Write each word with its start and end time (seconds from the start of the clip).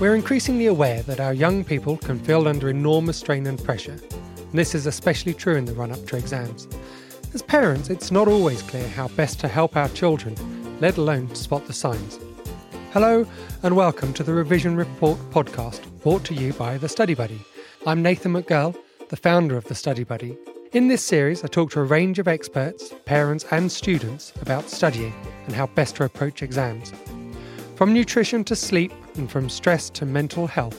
We're 0.00 0.16
increasingly 0.16 0.66
aware 0.66 1.02
that 1.04 1.20
our 1.20 1.32
young 1.32 1.62
people 1.62 1.96
can 1.96 2.18
feel 2.18 2.48
under 2.48 2.68
enormous 2.68 3.18
strain 3.18 3.46
and 3.46 3.62
pressure. 3.62 3.96
And 4.36 4.58
this 4.58 4.74
is 4.74 4.86
especially 4.86 5.34
true 5.34 5.54
in 5.54 5.66
the 5.66 5.72
run 5.72 5.92
up 5.92 6.04
to 6.06 6.16
exams. 6.16 6.66
As 7.32 7.42
parents, 7.42 7.90
it's 7.90 8.10
not 8.10 8.26
always 8.26 8.60
clear 8.62 8.88
how 8.88 9.06
best 9.08 9.38
to 9.40 9.48
help 9.48 9.76
our 9.76 9.88
children, 9.90 10.34
let 10.80 10.96
alone 10.96 11.32
spot 11.36 11.68
the 11.68 11.72
signs. 11.72 12.18
Hello, 12.92 13.24
and 13.62 13.76
welcome 13.76 14.12
to 14.14 14.24
the 14.24 14.34
Revision 14.34 14.74
Report 14.74 15.16
podcast, 15.30 15.80
brought 16.02 16.24
to 16.24 16.34
you 16.34 16.52
by 16.54 16.76
The 16.76 16.88
Study 16.88 17.14
Buddy. 17.14 17.40
I'm 17.86 18.02
Nathan 18.02 18.32
McGurl, 18.32 18.76
the 19.10 19.16
founder 19.16 19.56
of 19.56 19.64
The 19.66 19.76
Study 19.76 20.02
Buddy. 20.02 20.36
In 20.72 20.88
this 20.88 21.04
series, 21.04 21.44
I 21.44 21.46
talk 21.46 21.70
to 21.70 21.80
a 21.80 21.84
range 21.84 22.18
of 22.18 22.26
experts, 22.26 22.92
parents, 23.04 23.46
and 23.52 23.70
students 23.70 24.32
about 24.42 24.68
studying 24.68 25.14
and 25.46 25.54
how 25.54 25.68
best 25.68 25.94
to 25.96 26.04
approach 26.04 26.42
exams. 26.42 26.92
From 27.76 27.94
nutrition 27.94 28.42
to 28.44 28.56
sleep, 28.56 28.92
and 29.16 29.30
from 29.30 29.48
stress 29.48 29.90
to 29.90 30.06
mental 30.06 30.46
health, 30.46 30.78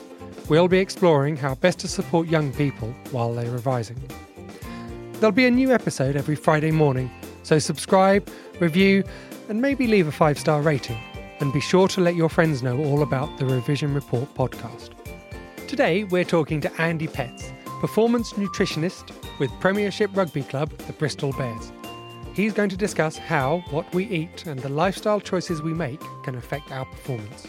we'll 0.50 0.68
be 0.68 0.80
exploring 0.80 1.36
how 1.38 1.56
best 1.56 1.80
to 1.80 1.88
support 1.88 2.28
young 2.28 2.54
people 2.54 2.94
while 3.12 3.34
they're 3.34 3.52
revising. 3.52 4.02
There'll 5.14 5.32
be 5.32 5.46
a 5.46 5.52
new 5.52 5.72
episode 5.72 6.16
every 6.16 6.36
Friday 6.36 6.72
morning, 6.72 7.10
so 7.44 7.60
subscribe, 7.60 8.30
review, 8.60 9.04
and 9.50 9.62
maybe 9.62 9.88
leave 9.88 10.08
a 10.08 10.12
five 10.12 10.38
star 10.38 10.62
rating. 10.62 10.98
And 11.40 11.52
be 11.52 11.60
sure 11.60 11.88
to 11.90 12.02
let 12.02 12.16
your 12.16 12.30
friends 12.30 12.64
know 12.64 12.78
all 12.78 13.02
about 13.02 13.38
the 13.38 13.46
Revision 13.46 13.94
Report 13.94 14.34
podcast. 14.36 14.92
Today, 15.68 16.06
we're 16.06 16.24
talking 16.24 16.62
to 16.62 16.82
Andy 16.82 17.08
Petts, 17.08 17.52
performance 17.82 18.34
nutritionist 18.34 19.12
with 19.40 19.52
Premiership 19.60 20.16
Rugby 20.16 20.44
Club, 20.44 20.70
the 20.88 20.94
Bristol 20.94 21.34
Bears. 21.34 21.72
He's 22.34 22.54
going 22.54 22.70
to 22.70 22.78
discuss 22.78 23.18
how 23.18 23.64
what 23.72 23.94
we 23.94 24.06
eat 24.06 24.46
and 24.46 24.60
the 24.60 24.70
lifestyle 24.70 25.20
choices 25.20 25.62
we 25.62 25.74
make 25.74 26.02
can 26.24 26.36
affect 26.36 26.72
our 26.72 26.86
performance. 26.86 27.48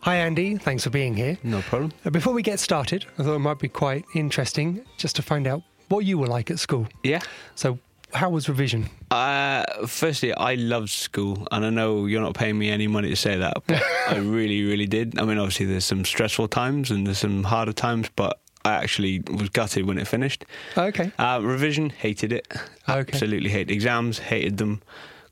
Hi, 0.00 0.16
Andy. 0.16 0.56
Thanks 0.56 0.84
for 0.84 0.90
being 0.90 1.14
here. 1.14 1.38
No 1.42 1.60
problem. 1.62 1.92
Uh, 2.04 2.10
Before 2.10 2.32
we 2.32 2.42
get 2.42 2.60
started, 2.60 3.04
I 3.18 3.22
thought 3.24 3.34
it 3.34 3.40
might 3.40 3.58
be 3.58 3.68
quite 3.68 4.04
interesting 4.14 4.84
just 4.96 5.16
to 5.16 5.22
find 5.22 5.46
out 5.46 5.62
what 5.88 6.04
you 6.04 6.18
were 6.18 6.26
like 6.28 6.50
at 6.50 6.58
school. 6.60 6.86
Yeah. 7.02 7.20
So, 7.56 7.78
how 8.14 8.30
was 8.30 8.48
revision? 8.48 8.88
Uh, 9.10 9.64
firstly, 9.86 10.32
I 10.32 10.54
loved 10.54 10.88
school, 10.90 11.46
and 11.50 11.64
I 11.66 11.70
know 11.70 12.06
you're 12.06 12.22
not 12.22 12.34
paying 12.34 12.58
me 12.58 12.70
any 12.70 12.86
money 12.86 13.08
to 13.10 13.16
say 13.16 13.36
that, 13.38 13.54
but 13.66 13.82
I 14.08 14.16
really, 14.16 14.64
really 14.64 14.86
did. 14.86 15.18
I 15.18 15.24
mean, 15.24 15.38
obviously, 15.38 15.66
there's 15.66 15.84
some 15.84 16.04
stressful 16.04 16.48
times 16.48 16.90
and 16.90 17.06
there's 17.06 17.18
some 17.18 17.42
harder 17.42 17.72
times, 17.72 18.08
but 18.14 18.38
I 18.64 18.74
actually 18.74 19.20
was 19.30 19.48
gutted 19.50 19.84
when 19.86 19.98
it 19.98 20.06
finished. 20.06 20.44
Okay. 20.76 21.10
Uh, 21.18 21.40
revision, 21.42 21.90
hated 21.90 22.32
it. 22.32 22.46
Okay. 22.88 23.12
Absolutely 23.12 23.50
hated 23.50 23.72
exams, 23.72 24.18
hated 24.18 24.58
them. 24.58 24.80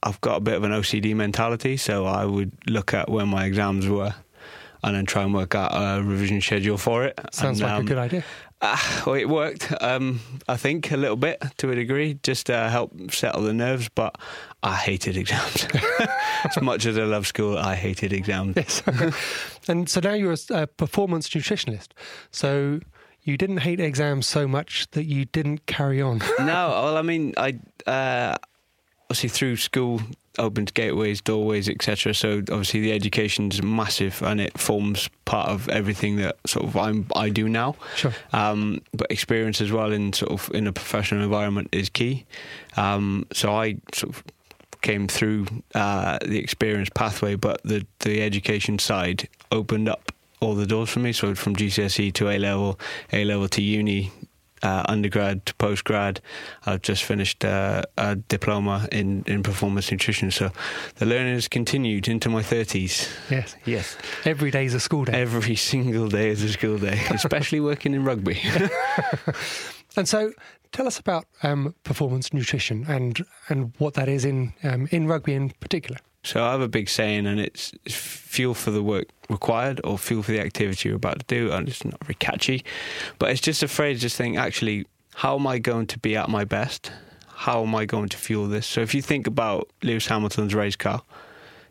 I've 0.03 0.21
got 0.21 0.37
a 0.37 0.41
bit 0.41 0.55
of 0.55 0.65
an 0.65 0.73
OCD 0.73 1.15
mentality, 1.17 1.77
so 1.77 2.05
I 2.05 2.25
would 2.25 2.53
look 2.67 2.93
at 2.95 3.09
where 3.09 3.27
my 3.27 3.45
exams 3.47 3.89
were 3.89 4.15
and 4.87 4.95
then 4.95 5.05
try 5.05 5.25
and 5.25 5.35
work 5.35 5.55
out 5.57 5.73
a 5.75 6.01
revision 6.03 6.41
schedule 6.41 6.79
for 6.79 7.05
it. 7.05 7.19
Sounds 7.33 7.61
And, 7.61 7.69
like 7.69 7.79
um, 7.81 7.85
a 7.85 7.89
good 7.89 7.99
idea. 7.99 8.25
Ah, 8.63 9.03
well, 9.05 9.17
it 9.17 9.29
worked. 9.29 9.71
Um, 9.83 10.21
I 10.49 10.57
think 10.57 10.91
a 10.93 10.97
little 10.97 11.17
bit 11.17 11.43
to 11.59 11.71
a 11.73 11.75
degree, 11.75 12.19
just 12.23 12.47
to 12.47 12.71
help 12.71 12.93
settle 13.11 13.43
the 13.43 13.53
nerves. 13.53 13.91
But 13.95 14.17
I 14.63 14.77
hated 14.77 15.17
exams. 15.17 15.67
as 16.45 16.63
much 16.63 16.87
as 16.87 16.97
I 16.97 17.03
love 17.03 17.27
school, 17.27 17.59
I 17.59 17.75
hated 17.75 18.13
exams. 18.13 18.57
Yes. 18.57 18.83
and 19.69 19.89
so 19.89 20.01
now 20.01 20.15
you're 20.15 20.33
a 20.51 20.55
uh, 20.55 20.67
performance 20.67 21.29
nutritionist. 21.29 21.89
So 22.31 22.81
you 23.23 23.37
didn't 23.37 23.59
hate 23.59 23.81
exams 23.81 24.27
so 24.27 24.47
much 24.47 24.87
that 24.93 25.05
you 25.05 25.25
didn't 25.25 25.67
carry 25.67 26.01
on. 26.01 26.19
no, 26.39 26.45
well, 26.71 26.97
I 26.97 27.03
mean, 27.03 27.35
I 27.37 27.59
uh, 27.87 28.37
obviously 29.11 29.29
through 29.31 29.57
school 29.57 30.01
opened 30.39 30.75
gateways, 30.75 31.21
doorways, 31.21 31.69
etc. 31.69 32.15
So 32.15 32.39
obviously 32.39 32.81
the 32.81 32.93
education's 32.93 33.63
massive, 33.63 34.23
and 34.23 34.41
it 34.41 34.59
forms 34.59 35.09
part 35.25 35.49
of 35.49 35.69
everything 35.69 36.17
that 36.17 36.37
sort 36.47 36.67
of 36.67 36.77
I'm, 36.77 37.07
I 37.15 37.29
do 37.29 37.49
now. 37.49 37.77
Sure. 37.97 38.13
Um, 38.33 38.81
but 38.93 39.11
experience 39.11 39.61
as 39.61 39.73
well 39.73 39.93
in 39.93 40.13
sort 40.13 40.33
of 40.33 40.55
in 40.55 40.67
a 40.67 40.73
professional 40.73 41.23
environment 41.23 41.69
is 41.73 41.89
key. 41.89 42.27
Um, 42.77 43.27
so 43.33 43.55
I 43.55 43.79
sort 43.95 44.17
of 44.17 44.25
came 44.83 45.09
through 45.09 45.47
uh, 45.75 46.19
the 46.25 46.39
experience 46.39 46.89
pathway, 46.95 47.35
but 47.35 47.63
the 47.63 47.87
the 48.01 48.23
education 48.23 48.79
side 48.79 49.29
opened 49.51 49.89
up 49.89 50.13
all 50.41 50.55
the 50.55 50.67
doors 50.67 50.91
for 50.91 51.01
me. 51.01 51.13
So 51.13 51.35
from 51.35 51.57
GCSE 51.57 52.13
to 52.15 52.29
A 52.31 52.39
level, 52.39 52.79
A 53.13 53.25
level 53.25 53.49
to 53.49 53.63
uni. 53.63 54.13
Uh, 54.63 54.83
undergrad 54.89 55.45
to 55.45 55.55
postgrad, 55.55 56.19
I've 56.65 56.81
just 56.81 57.05
finished 57.05 57.45
uh, 57.45 57.83
a 57.99 58.17
diploma 58.17 58.89
in, 58.91 59.23
in 59.27 59.43
performance 59.43 59.91
nutrition. 59.93 60.31
So 60.31 60.51
the 60.97 61.05
learning 61.05 61.35
has 61.35 61.47
continued 61.47 62.09
into 62.09 62.31
my 62.31 62.43
30s. 62.43 63.09
yes. 63.31 63.55
Yes. 63.67 63.97
Every 64.25 64.51
day 64.51 64.65
is 64.65 64.73
a 64.73 64.81
school 64.81 65.05
day. 65.05 65.13
Every 65.13 65.57
single 65.73 66.09
day 66.09 66.31
is 66.31 66.43
a 66.43 66.49
school 66.49 66.79
day, 66.79 67.01
especially 67.11 67.61
working 67.61 67.93
in 67.95 68.05
rugby. 68.05 68.41
And 69.97 70.07
so 70.07 70.33
tell 70.73 70.87
us 70.87 70.99
about 70.99 71.25
um, 71.43 71.75
performance 71.83 72.33
nutrition 72.33 72.85
and, 72.87 73.25
and 73.49 73.73
what 73.79 73.95
that 73.95 74.09
is 74.09 74.25
in, 74.25 74.53
um, 74.63 74.89
in 74.91 75.07
rugby 75.07 75.33
in 75.35 75.51
particular. 75.59 75.99
So 76.27 76.43
I 76.43 76.51
have 76.51 76.61
a 76.61 76.67
big 76.67 76.89
saying, 76.89 77.29
and 77.29 77.39
it's 77.39 77.73
it's 77.85 77.95
fuel 77.95 78.53
for 78.53 78.73
the 78.73 78.83
work 78.83 79.07
required 79.29 79.81
or 79.85 79.97
fuel 79.97 80.25
for 80.25 80.33
the 80.33 80.41
activity 80.41 80.89
you're 80.89 80.97
about 80.97 81.21
to 81.21 81.27
do. 81.27 81.53
And 81.53 81.69
it's 81.69 81.85
not 81.85 82.03
very 82.03 82.17
catchy, 82.17 82.65
but 83.21 83.31
it's 83.31 83.41
just 83.41 83.63
a 83.63 83.69
phrase. 83.69 84.01
Just 84.01 84.17
think, 84.17 84.37
actually, 84.37 84.87
how 85.15 85.37
am 85.37 85.47
I 85.47 85.61
going 85.61 85.87
to 85.87 85.99
be 86.01 86.17
at 86.17 86.29
my 86.29 86.45
best? 86.45 86.91
How 87.29 87.63
am 87.63 87.77
I 87.77 87.85
going 87.85 88.09
to 88.09 88.17
fuel 88.17 88.49
this? 88.49 88.67
So 88.67 88.81
if 88.81 88.93
you 88.93 89.03
think 89.03 89.29
about 89.29 89.71
Lewis 89.85 90.09
Hamilton's 90.09 90.53
race 90.53 90.75
car, 90.75 91.03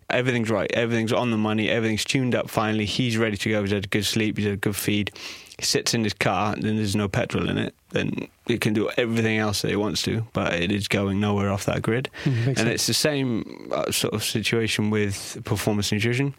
everything's 0.10 0.50
right, 0.50 0.72
everything's 0.74 1.14
on 1.14 1.32
the 1.32 1.38
money, 1.38 1.70
everything's 1.70 2.06
tuned 2.06 2.36
up. 2.36 2.50
Finally, 2.50 2.86
he's 2.86 3.18
ready 3.18 3.38
to 3.38 3.50
go. 3.50 3.62
He's 3.62 3.72
had 3.72 3.86
a 3.86 3.88
good 3.88 4.06
sleep, 4.06 4.38
he's 4.38 4.46
had 4.46 4.56
a 4.56 4.58
good 4.58 4.76
feed. 4.76 5.12
He 5.58 5.64
sits 5.64 5.94
in 5.94 6.04
his 6.04 6.14
car, 6.14 6.54
and 6.54 6.64
then 6.64 6.76
there's 6.76 6.96
no 6.96 7.08
petrol 7.08 7.50
in 7.50 7.58
it. 7.58 7.74
Then 7.92 8.28
it 8.46 8.60
can 8.60 8.74
do 8.74 8.90
everything 8.98 9.38
else 9.38 9.62
that 9.62 9.72
it 9.72 9.78
wants 9.78 10.02
to, 10.04 10.28
but 10.34 10.54
it 10.54 10.72
is 10.72 10.90
going 10.90 11.22
nowhere 11.22 11.50
off 11.50 11.66
that 11.66 11.82
grid. 11.82 12.10
Mm, 12.26 12.48
and 12.48 12.58
sense. 12.58 12.70
it's 12.70 12.88
the 12.88 12.94
same 12.94 13.70
uh, 13.72 13.90
sort 13.92 14.14
of 14.14 14.24
situation 14.24 14.90
with 14.90 15.42
performance 15.46 15.92
nutrition. 15.94 16.36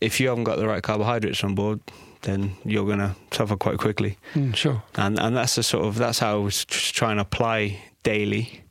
If 0.00 0.20
you 0.20 0.28
haven't 0.28 0.44
got 0.44 0.58
the 0.58 0.68
right 0.68 0.82
carbohydrates 0.82 1.42
on 1.42 1.56
board, 1.56 1.80
then 2.22 2.52
you're 2.64 2.86
going 2.86 2.98
to 2.98 3.16
suffer 3.32 3.56
quite 3.56 3.78
quickly. 3.78 4.18
Mm, 4.34 4.54
sure. 4.54 4.82
And 4.94 5.18
and 5.18 5.36
that's 5.36 5.56
the 5.56 5.62
sort 5.62 5.84
of 5.84 5.96
that's 5.96 6.20
how 6.20 6.34
I 6.34 6.38
was 6.38 6.64
trying 6.64 7.16
to 7.16 7.22
apply 7.22 7.82
daily 8.02 8.62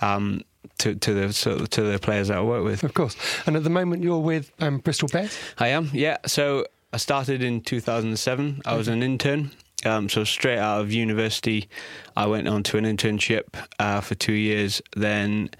um, 0.00 0.42
to 0.78 0.94
to 0.94 1.14
the 1.14 1.50
of, 1.50 1.70
to 1.70 1.82
the 1.82 1.98
players 1.98 2.28
that 2.28 2.38
I 2.38 2.42
work 2.42 2.64
with. 2.64 2.82
Of 2.84 2.94
course. 2.94 3.16
And 3.46 3.56
at 3.56 3.64
the 3.64 3.70
moment, 3.70 4.02
you're 4.02 4.18
with 4.18 4.52
um, 4.60 4.78
Bristol 4.78 5.08
Bears. 5.08 5.36
I 5.58 5.68
am, 5.68 5.90
yeah. 5.92 6.18
So 6.26 6.66
I 6.92 6.96
started 6.98 7.42
in 7.42 7.60
2007. 7.60 8.62
I 8.64 8.76
was 8.76 8.88
an 8.88 9.02
intern. 9.02 9.50
Um, 9.84 10.08
so 10.08 10.22
straight 10.22 10.58
out 10.58 10.80
of 10.80 10.92
university, 10.92 11.68
I 12.16 12.26
went 12.26 12.46
on 12.46 12.62
to 12.64 12.78
an 12.78 12.84
internship 12.84 13.42
uh, 13.80 14.00
for 14.00 14.14
two 14.14 14.32
years. 14.32 14.80
Then 14.94 15.50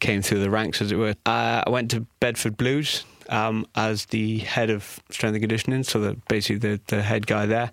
came 0.00 0.22
through 0.22 0.40
the 0.40 0.50
ranks, 0.50 0.80
as 0.82 0.90
it 0.90 0.96
were. 0.96 1.14
Uh, 1.26 1.62
I 1.66 1.70
went 1.70 1.90
to 1.92 2.06
Bedford 2.18 2.56
Blues 2.56 3.04
um, 3.30 3.66
as 3.74 4.06
the 4.06 4.38
head 4.38 4.68
of 4.70 5.00
strength 5.10 5.34
and 5.34 5.42
conditioning, 5.42 5.82
so 5.84 6.00
the, 6.00 6.16
basically 6.28 6.58
the, 6.58 6.80
the 6.88 7.00
head 7.02 7.26
guy 7.26 7.46
there. 7.46 7.70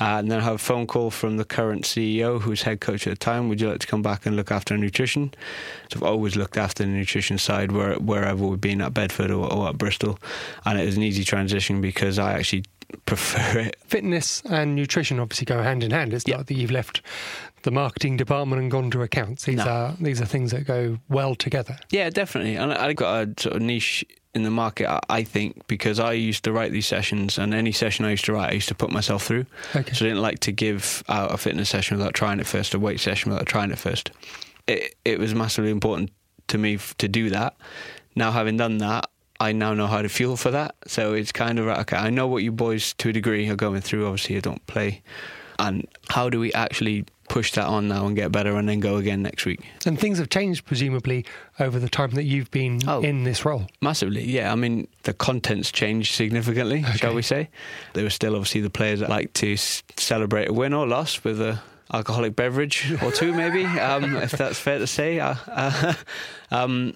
Uh, 0.00 0.18
and 0.18 0.30
then 0.30 0.40
I 0.40 0.42
have 0.44 0.54
a 0.54 0.58
phone 0.58 0.86
call 0.86 1.10
from 1.10 1.36
the 1.36 1.44
current 1.44 1.84
CEO, 1.84 2.40
who's 2.40 2.62
head 2.62 2.80
coach 2.80 3.06
at 3.06 3.10
the 3.10 3.16
time. 3.16 3.48
Would 3.48 3.60
you 3.60 3.68
like 3.70 3.80
to 3.80 3.86
come 3.86 4.02
back 4.02 4.26
and 4.26 4.34
look 4.34 4.50
after 4.50 4.76
nutrition? 4.76 5.32
So 5.92 5.98
I've 5.98 6.02
always 6.02 6.36
looked 6.36 6.56
after 6.56 6.82
the 6.84 6.88
nutrition 6.90 7.38
side 7.38 7.70
where, 7.72 7.94
wherever 7.94 8.44
we've 8.46 8.60
been 8.60 8.80
at 8.80 8.94
Bedford 8.94 9.30
or, 9.30 9.52
or 9.52 9.68
at 9.68 9.78
Bristol, 9.78 10.18
and 10.64 10.80
it 10.80 10.84
was 10.86 10.96
an 10.96 11.02
easy 11.02 11.22
transition 11.24 11.80
because 11.80 12.18
I 12.18 12.32
actually 12.34 12.64
prefer 13.06 13.58
it. 13.60 13.76
Fitness 13.86 14.42
and 14.48 14.74
nutrition 14.74 15.20
obviously 15.20 15.44
go 15.44 15.62
hand 15.62 15.82
in 15.84 15.90
hand. 15.90 16.12
It's 16.14 16.26
Yeah. 16.26 16.36
not 16.38 16.46
that 16.46 16.54
you've 16.54 16.70
left 16.70 17.02
the 17.64 17.70
marketing 17.70 18.16
department 18.16 18.62
and 18.62 18.70
gone 18.70 18.90
to 18.92 19.02
accounts. 19.02 19.44
These 19.44 19.56
No. 19.56 19.64
are 19.66 19.94
these 20.00 20.20
are 20.22 20.26
things 20.26 20.52
that 20.52 20.66
go 20.66 20.98
well 21.08 21.34
together. 21.34 21.76
Yeah, 21.90 22.08
definitely. 22.10 22.56
And 22.56 22.72
I 22.72 22.92
got 22.92 23.28
a 23.28 23.42
sort 23.42 23.56
of 23.56 23.62
niche 23.62 24.04
in 24.34 24.42
the 24.42 24.50
market, 24.50 24.88
I- 25.08 25.22
think, 25.22 25.66
because 25.68 26.00
I 26.00 26.12
used 26.12 26.42
to 26.44 26.52
write 26.52 26.72
these 26.72 26.86
sessions, 26.88 27.38
and 27.38 27.54
any 27.54 27.70
session 27.72 28.04
I 28.04 28.10
used 28.10 28.24
to 28.24 28.32
write, 28.32 28.50
I 28.50 28.54
used 28.54 28.66
to 28.68 28.74
put 28.74 28.90
myself 28.90 29.22
through. 29.24 29.46
Okay. 29.76 29.92
So 29.92 30.04
I 30.04 30.08
didn't 30.08 30.22
like 30.22 30.40
to 30.40 30.52
give 30.52 31.04
out 31.08 31.32
a 31.32 31.36
fitness 31.38 31.68
session 31.68 31.96
without 31.96 32.14
trying 32.14 32.40
it 32.40 32.46
first, 32.46 32.74
a 32.74 32.78
weight 32.80 32.98
session 33.00 33.30
without 33.30 33.46
trying 33.46 33.70
it 33.70 33.78
first. 33.78 34.10
It, 34.66 34.94
it 35.04 35.18
was 35.20 35.34
massively 35.34 35.70
important 35.70 36.10
to 36.48 36.58
me 36.58 36.78
to 36.98 37.06
do 37.08 37.30
that. 37.30 37.54
Now, 38.16 38.32
having 38.32 38.56
done 38.56 38.78
that, 38.78 39.08
I 39.38 39.52
now 39.52 39.72
know 39.72 39.86
how 39.86 40.02
to 40.02 40.08
fuel 40.08 40.36
for 40.36 40.50
that. 40.50 40.74
So 40.88 41.14
it's 41.14 41.30
kind 41.32 41.58
of, 41.60 41.66
okay, 41.68 41.96
I 41.96 42.10
know 42.10 42.26
what 42.26 42.42
you 42.42 42.50
boys 42.52 42.92
to 42.94 43.10
a 43.10 43.12
degree 43.12 43.48
are 43.48 43.56
going 43.56 43.80
through. 43.82 44.06
Obviously, 44.06 44.36
I 44.36 44.40
don't 44.40 44.66
play. 44.66 45.02
And 45.58 45.86
how 46.08 46.28
do 46.30 46.40
we 46.40 46.52
actually 46.52 47.04
push 47.28 47.52
that 47.52 47.64
on 47.66 47.88
now 47.88 48.06
and 48.06 48.14
get 48.14 48.30
better 48.32 48.56
and 48.56 48.68
then 48.68 48.80
go 48.80 48.96
again 48.96 49.22
next 49.22 49.46
week? 49.46 49.60
And 49.86 49.98
things 49.98 50.18
have 50.18 50.28
changed 50.28 50.64
presumably 50.66 51.24
over 51.58 51.78
the 51.78 51.88
time 51.88 52.10
that 52.12 52.24
you've 52.24 52.50
been 52.50 52.80
Oh. 52.86 53.00
in 53.02 53.24
this 53.24 53.44
role. 53.44 53.66
Massively, 53.80 54.24
yeah. 54.24 54.52
I 54.52 54.56
mean, 54.56 54.88
the 55.04 55.14
content's 55.14 55.70
changed 55.72 56.14
significantly, 56.14 56.82
shall 56.96 57.14
we 57.14 57.22
say? 57.22 57.48
There 57.94 58.04
are 58.04 58.10
still 58.10 58.34
obviously 58.34 58.60
the 58.60 58.70
players 58.70 59.00
that 59.00 59.08
like 59.10 59.32
to 59.34 59.52
s- 59.54 59.82
celebrate 59.96 60.48
a 60.48 60.52
win 60.52 60.74
or 60.74 60.86
loss 60.86 61.22
with 61.24 61.40
a 61.40 61.60
alcoholic 61.92 62.34
beverage 62.34 62.92
or 63.02 63.12
two, 63.12 63.32
maybe, 63.32 63.64
um, 63.80 64.16
if 64.16 64.32
that's 64.32 64.58
fair 64.58 64.78
to 64.78 64.86
say. 64.86 65.20
Uh, 65.20 65.34
uh, 65.48 65.94
um, 66.50 66.94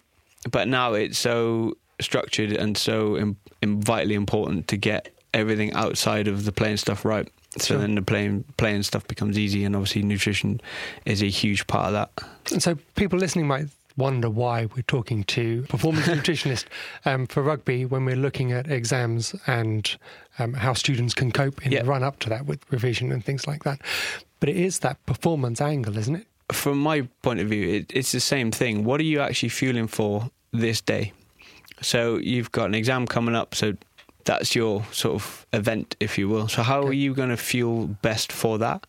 but 0.51 0.69
now 0.69 0.95
it's 0.95 1.19
so 1.19 1.75
structured 2.01 2.53
and 2.53 2.77
so 2.77 3.17
im- 3.17 3.37
vitally 3.63 4.15
important 4.15 4.69
to 4.69 4.77
get 4.77 5.11
everything 5.35 5.73
outside 5.75 6.27
of 6.29 6.45
the 6.45 6.53
playing 6.53 6.77
stuff 6.77 7.05
right. 7.05 7.29
So 7.59 7.75
Sure. 7.75 7.79
then 7.79 7.95
the 7.95 8.03
playing 8.03 8.45
playing 8.57 8.83
stuff 8.85 9.07
becomes 9.07 9.39
easy, 9.39 9.65
and 9.65 9.75
obviously 9.77 10.03
nutrition 10.03 10.61
is 11.05 11.23
a 11.23 11.29
huge 11.29 11.67
part 11.67 11.87
of 11.87 11.93
that. 11.93 12.11
And 12.53 12.63
so 12.63 12.77
people 12.95 13.19
listening 13.19 13.47
might 13.47 13.67
wonder 13.97 14.31
why 14.31 14.67
we're 14.77 14.83
talking 14.83 15.25
to 15.25 15.63
performance 15.63 16.07
nutritionist 16.09 16.67
um, 17.05 17.27
for 17.27 17.43
rugby 17.43 17.85
when 17.85 18.05
we're 18.05 18.15
looking 18.17 18.53
at 18.53 18.71
exams 18.71 19.35
and 19.49 19.97
um, 20.39 20.55
how 20.55 20.73
students 20.73 21.15
can 21.15 21.33
cope 21.33 21.65
in 21.67 21.73
Yeah. 21.73 21.83
the 21.83 21.89
run 21.89 22.05
up 22.05 22.21
to 22.21 22.29
that 22.29 22.47
with 22.47 22.61
revision 22.71 23.11
and 23.11 23.25
things 23.25 23.47
like 23.49 23.65
that. 23.65 23.81
But 24.39 24.49
it 24.51 24.57
is 24.57 24.79
that 24.81 25.05
performance 25.07 25.61
angle, 25.61 25.99
isn't 25.99 26.15
it? 26.15 26.27
From 26.53 26.79
my 26.79 27.09
point 27.23 27.41
of 27.41 27.49
view, 27.49 27.69
it, 27.69 27.87
it's 27.93 28.13
the 28.13 28.21
same 28.21 28.53
thing. 28.53 28.85
What 28.85 29.01
are 29.01 29.05
you 29.05 29.21
actually 29.21 29.49
fueling 29.49 29.89
for 29.89 30.31
this 30.53 30.81
day? 30.81 31.13
So 31.83 32.19
you've 32.19 32.53
got 32.53 32.67
an 32.67 32.75
exam 32.75 33.05
coming 33.07 33.35
up, 33.35 33.55
so 33.55 33.75
that's 34.29 34.55
your 34.55 34.85
sort 34.93 35.15
of 35.15 35.47
event, 35.55 35.97
if 36.01 36.19
you 36.19 36.29
will. 36.29 36.49
So 36.49 36.63
how 36.63 36.83
are 36.83 36.93
you 36.93 37.15
going 37.15 37.31
to 37.31 37.37
feel 37.39 37.87
best 37.87 38.31
for 38.31 38.59
that? 38.59 38.85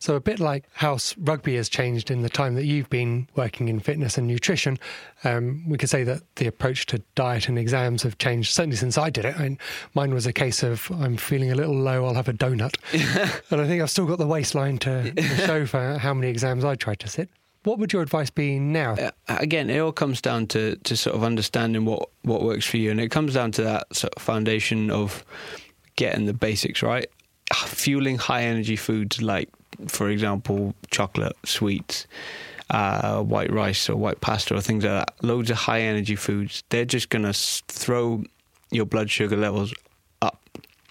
So 0.00 0.16
a 0.16 0.20
bit 0.20 0.40
like 0.40 0.64
how 0.72 0.98
rugby 1.16 1.54
has 1.54 1.68
changed 1.68 2.10
in 2.10 2.22
the 2.22 2.28
time 2.28 2.56
that 2.56 2.64
you've 2.64 2.90
been 2.90 3.28
working 3.36 3.68
in 3.68 3.78
fitness 3.78 4.18
and 4.18 4.26
nutrition, 4.26 4.80
um, 5.22 5.62
we 5.68 5.78
could 5.78 5.90
say 5.90 6.02
that 6.02 6.22
the 6.34 6.48
approach 6.48 6.86
to 6.86 7.00
diet 7.14 7.48
and 7.48 7.56
exams 7.56 8.02
have 8.02 8.18
changed. 8.18 8.52
Certainly 8.52 8.78
since 8.78 8.98
I 8.98 9.10
did 9.10 9.24
it, 9.24 9.38
I 9.38 9.44
mean, 9.44 9.58
mine 9.94 10.12
was 10.12 10.26
a 10.26 10.32
case 10.32 10.64
of 10.64 10.90
I'm 10.90 11.16
feeling 11.16 11.52
a 11.52 11.54
little 11.54 11.76
low, 11.76 12.06
I'll 12.06 12.14
have 12.14 12.28
a 12.28 12.32
donut, 12.32 12.74
and 13.52 13.60
I 13.60 13.66
think 13.68 13.80
I've 13.80 13.90
still 13.90 14.06
got 14.06 14.18
the 14.18 14.26
waistline 14.26 14.78
to, 14.78 15.12
to 15.12 15.22
show 15.46 15.66
for 15.66 15.98
how 15.98 16.14
many 16.14 16.28
exams 16.28 16.64
I 16.64 16.74
tried 16.74 16.98
to 16.98 17.08
sit. 17.08 17.30
What 17.62 17.78
would 17.78 17.92
your 17.92 18.02
advice 18.02 18.30
be 18.30 18.58
now? 18.58 18.94
Uh, 18.94 19.10
again, 19.28 19.68
it 19.68 19.78
all 19.78 19.92
comes 19.92 20.20
down 20.20 20.46
to, 20.48 20.76
to 20.76 20.96
sort 20.96 21.14
of 21.14 21.22
understanding 21.22 21.84
what, 21.84 22.08
what 22.22 22.42
works 22.42 22.66
for 22.66 22.78
you. 22.78 22.90
And 22.90 23.00
it 23.00 23.10
comes 23.10 23.34
down 23.34 23.52
to 23.52 23.62
that 23.62 23.94
sort 23.94 24.14
of 24.14 24.22
foundation 24.22 24.90
of 24.90 25.24
getting 25.96 26.26
the 26.26 26.32
basics 26.32 26.82
right. 26.82 27.08
Fueling 27.52 28.16
high 28.16 28.44
energy 28.44 28.76
foods 28.76 29.20
like, 29.20 29.50
for 29.88 30.08
example, 30.08 30.74
chocolate, 30.90 31.36
sweets, 31.44 32.06
uh, 32.70 33.22
white 33.22 33.52
rice 33.52 33.90
or 33.90 33.96
white 33.96 34.20
pasta 34.20 34.54
or 34.54 34.60
things 34.60 34.84
like 34.84 34.92
that. 34.92 35.24
Loads 35.24 35.50
of 35.50 35.56
high 35.56 35.80
energy 35.82 36.16
foods. 36.16 36.62
They're 36.70 36.84
just 36.84 37.10
going 37.10 37.24
to 37.24 37.32
throw 37.32 38.24
your 38.70 38.86
blood 38.86 39.10
sugar 39.10 39.36
levels 39.36 39.74
up. 40.22 40.40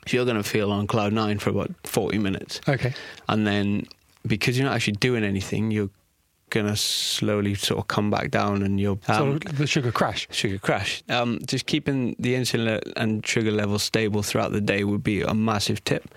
So 0.06 0.18
you're 0.18 0.25
going 0.25 0.38
to 0.38 0.48
feel 0.48 0.72
on 0.72 0.88
cloud 0.88 1.13
nine 1.13 1.39
for 1.39 1.50
about 1.50 1.72
40 1.83 2.18
minutes 2.18 2.62
Okay, 2.68 2.94
and 3.27 3.45
then 3.45 3.88
because 4.25 4.57
you're 4.57 4.68
not 4.68 4.75
actually 4.75 4.94
doing 4.94 5.24
anything, 5.24 5.72
you're 5.72 5.89
gonna 6.50 6.75
slowly 6.75 7.56
sort 7.56 7.80
of 7.80 7.88
come 7.88 8.10
back 8.10 8.31
down, 8.31 8.63
and 8.63 8.80
you'll 8.80 9.00
so 9.07 9.31
um, 9.34 9.40
the 9.40 9.68
sugar 9.68 9.92
crash. 9.92 10.28
sugar 10.31 10.57
crash. 10.60 11.04
Um, 11.10 11.40
just 11.46 11.66
keeping 11.66 12.16
the 12.19 12.36
insulin 12.36 12.81
and 12.96 13.25
sugar 13.25 13.51
levels 13.51 13.84
stable 13.84 14.24
throughout 14.24 14.51
the 14.51 14.62
day 14.62 14.84
would 14.84 15.04
be 15.04 15.22
a 15.22 15.34
massive 15.34 15.84
tip. 15.84 16.13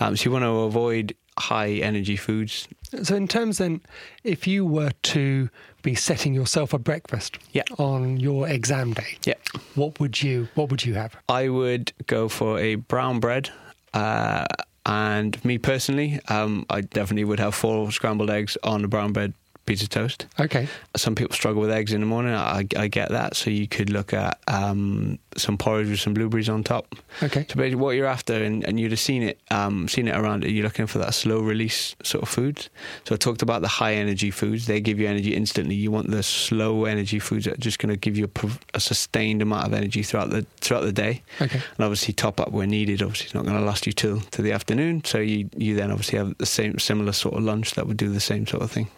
Um, 0.00 0.16
so 0.16 0.24
you 0.24 0.30
want 0.32 0.44
to 0.44 0.50
avoid 0.50 1.14
high 1.38 1.72
energy 1.72 2.16
foods. 2.16 2.66
So 3.02 3.14
in 3.14 3.28
terms 3.28 3.58
then, 3.58 3.80
if 4.24 4.46
you 4.46 4.64
were 4.64 4.92
to 5.02 5.50
be 5.82 5.94
setting 5.94 6.32
yourself 6.34 6.72
a 6.72 6.78
breakfast 6.78 7.38
Yeah. 7.52 7.62
on 7.78 8.18
your 8.18 8.48
exam 8.48 8.94
day, 8.94 9.18
Yeah, 9.26 9.34
what 9.74 10.00
would 10.00 10.22
you 10.22 10.48
what 10.54 10.70
would 10.70 10.84
you 10.84 10.94
have? 10.94 11.14
I 11.28 11.48
would 11.48 11.92
go 12.06 12.28
for 12.28 12.58
a 12.58 12.76
brown 12.76 13.20
bread. 13.20 13.50
Uh, 13.92 14.46
and 14.86 15.42
me 15.44 15.58
personally, 15.58 16.20
um, 16.28 16.64
I 16.70 16.80
definitely 16.80 17.24
would 17.24 17.40
have 17.40 17.54
four 17.54 17.90
scrambled 17.92 18.30
eggs 18.30 18.56
on 18.62 18.84
a 18.84 18.88
brown 18.88 19.12
bread 19.12 19.34
pizza 19.66 19.88
toast. 19.88 20.26
Okay, 20.40 20.68
some 20.96 21.14
people 21.14 21.34
struggle 21.34 21.60
with 21.60 21.70
eggs 21.70 21.92
in 21.92 22.00
the 22.00 22.06
morning. 22.06 22.32
I, 22.34 22.66
I 22.76 22.88
get 22.88 23.10
that. 23.10 23.36
So 23.36 23.50
you 23.50 23.68
could 23.68 23.90
look 23.90 24.14
at 24.14 24.38
um, 24.48 25.18
some 25.36 25.56
porridge 25.58 25.88
with 25.88 26.00
some 26.00 26.14
blueberries 26.14 26.48
on 26.48 26.62
top. 26.64 26.94
okay, 27.22 27.46
So 27.48 27.56
basically, 27.56 27.74
what 27.76 27.96
you're 27.96 28.06
after, 28.06 28.34
and, 28.34 28.64
and 28.64 28.78
you'd 28.80 28.90
have 28.92 29.00
seen 29.00 29.22
it, 29.22 29.38
um, 29.50 29.88
seen 29.88 30.08
it 30.08 30.16
around. 30.16 30.44
You're 30.44 30.64
looking 30.64 30.86
for 30.86 30.98
that 30.98 31.14
slow 31.14 31.40
release 31.40 31.94
sort 32.02 32.22
of 32.22 32.28
foods. 32.28 32.68
So 33.04 33.14
I 33.14 33.18
talked 33.18 33.42
about 33.42 33.62
the 33.62 33.68
high 33.68 33.94
energy 33.94 34.30
foods. 34.30 34.66
They 34.66 34.80
give 34.80 34.98
you 34.98 35.06
energy 35.08 35.34
instantly. 35.34 35.74
You 35.74 35.90
want 35.90 36.10
the 36.10 36.22
slow 36.22 36.84
energy 36.84 37.18
foods 37.18 37.44
that 37.44 37.54
are 37.54 37.60
just 37.60 37.78
going 37.78 37.90
to 37.90 37.96
give 37.96 38.16
you 38.16 38.30
a, 38.42 38.50
a 38.74 38.80
sustained 38.80 39.42
amount 39.42 39.66
of 39.66 39.74
energy 39.74 40.02
throughout 40.02 40.30
the 40.30 40.46
throughout 40.60 40.82
the 40.84 40.92
day. 40.92 41.22
okay. 41.40 41.60
And 41.76 41.84
obviously 41.84 42.14
top 42.14 42.40
up 42.40 42.50
where 42.52 42.66
needed. 42.66 43.02
Obviously, 43.02 43.26
it's 43.26 43.34
not 43.34 43.44
going 43.44 43.56
to 43.58 43.64
last 43.64 43.86
you 43.86 43.92
till 43.92 44.20
to 44.20 44.42
the 44.42 44.52
afternoon. 44.52 45.04
So 45.04 45.18
you 45.18 45.48
you 45.56 45.74
then 45.76 45.90
obviously 45.90 46.18
have 46.18 46.36
the 46.38 46.46
same 46.46 46.78
similar 46.78 47.12
sort 47.12 47.34
of 47.34 47.42
lunch 47.42 47.74
that 47.74 47.86
would 47.86 47.96
do 47.96 48.08
the 48.08 48.20
same 48.20 48.46
sort 48.46 48.62
of 48.62 48.70
thing. 48.70 48.88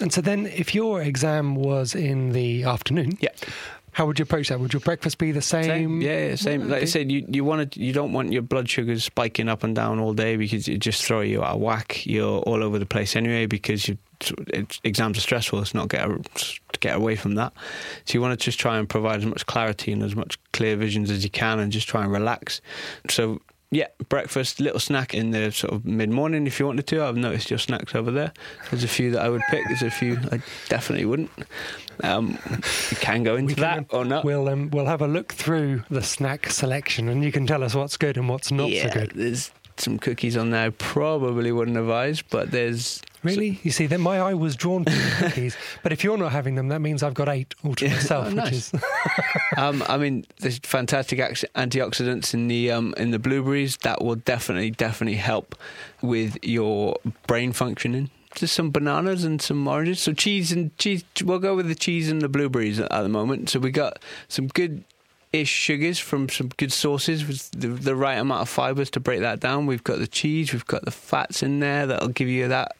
And 0.00 0.12
so 0.12 0.20
then, 0.20 0.46
if 0.46 0.74
your 0.74 1.02
exam 1.02 1.54
was 1.54 1.94
in 1.94 2.32
the 2.32 2.64
afternoon, 2.64 3.18
Yeah. 3.20 3.30
How 3.92 4.06
would 4.06 4.18
you 4.18 4.22
approach 4.22 4.48
that? 4.48 4.60
Would 4.60 4.72
your 4.72 4.80
breakfast 4.80 5.18
be 5.18 5.32
the 5.32 5.42
same? 5.42 5.64
Same, 5.64 6.00
yeah, 6.00 6.34
same. 6.36 6.68
Like 6.68 6.82
I 6.82 6.86
said, 6.86 7.10
you 7.10 7.24
you 7.28 7.44
want 7.44 7.72
to, 7.72 7.80
you 7.80 7.92
don't 7.92 8.12
want 8.12 8.32
your 8.32 8.42
blood 8.42 8.68
sugars 8.68 9.04
spiking 9.04 9.48
up 9.48 9.64
and 9.64 9.74
down 9.74 9.98
all 9.98 10.12
day 10.12 10.36
because 10.36 10.68
it 10.68 10.78
just 10.78 11.04
throw 11.04 11.20
you 11.20 11.42
out 11.42 11.56
of 11.56 11.60
whack. 11.60 12.06
You're 12.06 12.40
all 12.40 12.62
over 12.62 12.78
the 12.78 12.86
place 12.86 13.16
anyway 13.16 13.46
because 13.46 13.88
you 13.88 13.98
it's, 14.48 14.80
exams 14.84 15.18
are 15.18 15.22
stressful. 15.22 15.60
It's 15.60 15.74
not 15.74 15.88
get 15.88 16.06
to 16.06 16.78
get 16.80 16.96
away 16.96 17.16
from 17.16 17.34
that. 17.36 17.52
So 18.04 18.14
you 18.14 18.20
want 18.20 18.38
to 18.38 18.44
just 18.44 18.60
try 18.60 18.78
and 18.78 18.88
provide 18.88 19.20
as 19.20 19.26
much 19.26 19.46
clarity 19.46 19.92
and 19.92 20.02
as 20.02 20.14
much 20.14 20.38
clear 20.52 20.76
visions 20.76 21.10
as 21.10 21.24
you 21.24 21.30
can, 21.30 21.58
and 21.58 21.72
just 21.72 21.88
try 21.88 22.02
and 22.02 22.12
relax. 22.12 22.60
So. 23.08 23.40
Yeah, 23.72 23.86
breakfast, 24.08 24.58
little 24.58 24.80
snack 24.80 25.14
in 25.14 25.30
the 25.30 25.52
sort 25.52 25.72
of 25.72 25.84
mid 25.84 26.10
morning 26.10 26.46
if 26.48 26.58
you 26.58 26.66
wanted 26.66 26.88
to. 26.88 27.04
I've 27.04 27.16
noticed 27.16 27.50
your 27.50 27.58
snacks 27.58 27.94
over 27.94 28.10
there. 28.10 28.32
There's 28.70 28.82
a 28.82 28.88
few 28.88 29.12
that 29.12 29.22
I 29.22 29.28
would 29.28 29.42
pick. 29.48 29.64
There's 29.68 29.82
a 29.82 29.90
few 29.90 30.18
I 30.32 30.40
definitely 30.68 31.06
wouldn't. 31.06 31.30
Um, 32.02 32.38
you 32.90 32.96
can 32.96 33.22
go 33.22 33.36
into 33.36 33.54
We 33.54 33.60
that 33.60 33.86
or 33.90 34.04
not. 34.04 34.24
We'll 34.24 34.48
um, 34.48 34.70
we'll 34.70 34.86
have 34.86 35.02
a 35.02 35.06
look 35.06 35.32
through 35.34 35.84
the 35.88 36.02
snack 36.02 36.50
selection, 36.50 37.08
and 37.08 37.22
you 37.22 37.30
can 37.30 37.46
tell 37.46 37.62
us 37.62 37.74
what's 37.74 37.96
good 37.96 38.16
and 38.16 38.28
what's 38.28 38.50
not 38.50 38.70
yeah, 38.70 38.88
so 38.88 39.00
good. 39.00 39.12
there's 39.14 39.52
some 39.76 39.98
cookies 39.98 40.36
on 40.36 40.50
there. 40.50 40.66
I 40.66 40.70
probably 40.70 41.52
wouldn't 41.52 41.76
advise, 41.76 42.22
but 42.22 42.50
there's 42.50 43.02
Really, 43.22 43.60
you 43.62 43.70
see, 43.70 43.86
then 43.86 44.00
my 44.00 44.18
eye 44.18 44.34
was 44.34 44.56
drawn 44.56 44.84
to 44.86 44.90
the 44.92 45.14
cookies. 45.18 45.56
But 45.82 45.92
if 45.92 46.02
you're 46.02 46.16
not 46.16 46.32
having 46.32 46.54
them, 46.54 46.68
that 46.68 46.80
means 46.80 47.02
I've 47.02 47.14
got 47.14 47.28
eight 47.28 47.54
all 47.64 47.74
to 47.74 47.88
myself, 47.90 48.28
Oh, 48.28 48.30
nice. 48.30 48.72
which 48.72 48.82
is 48.82 48.84
um, 49.56 49.82
I 49.88 49.96
mean, 49.98 50.24
there's 50.38 50.58
fantastic 50.58 51.18
antioxidants 51.18 52.32
in 52.34 52.48
the 52.48 52.70
um, 52.70 52.94
in 52.96 53.10
the 53.10 53.18
blueberries 53.18 53.76
that 53.78 54.02
will 54.02 54.16
definitely 54.16 54.70
definitely 54.70 55.18
help 55.18 55.54
with 56.02 56.38
your 56.42 56.96
brain 57.26 57.52
functioning. 57.52 58.10
Just 58.34 58.54
some 58.54 58.70
bananas 58.70 59.24
and 59.24 59.42
some 59.42 59.66
oranges. 59.66 60.00
So 60.00 60.12
cheese 60.12 60.52
and 60.52 60.76
cheese. 60.78 61.04
We'll 61.22 61.40
go 61.40 61.56
with 61.56 61.66
the 61.66 61.74
cheese 61.74 62.10
and 62.10 62.22
the 62.22 62.28
blueberries 62.28 62.78
at 62.78 62.88
the 62.90 63.08
moment. 63.08 63.50
So 63.50 63.58
we 63.58 63.70
got 63.70 63.98
some 64.28 64.46
good. 64.46 64.84
Ish 65.32 65.48
sugars 65.48 65.98
from 66.00 66.28
some 66.28 66.48
good 66.56 66.72
sources 66.72 67.24
with 67.26 67.50
the, 67.52 67.68
the 67.68 67.94
right 67.94 68.18
amount 68.18 68.42
of 68.42 68.48
fibers 68.48 68.90
to 68.90 69.00
break 69.00 69.20
that 69.20 69.38
down. 69.38 69.66
We've 69.66 69.84
got 69.84 69.98
the 70.00 70.08
cheese, 70.08 70.52
we've 70.52 70.66
got 70.66 70.84
the 70.84 70.90
fats 70.90 71.42
in 71.44 71.60
there 71.60 71.86
that'll 71.86 72.08
give 72.08 72.26
you 72.28 72.48
that 72.48 72.72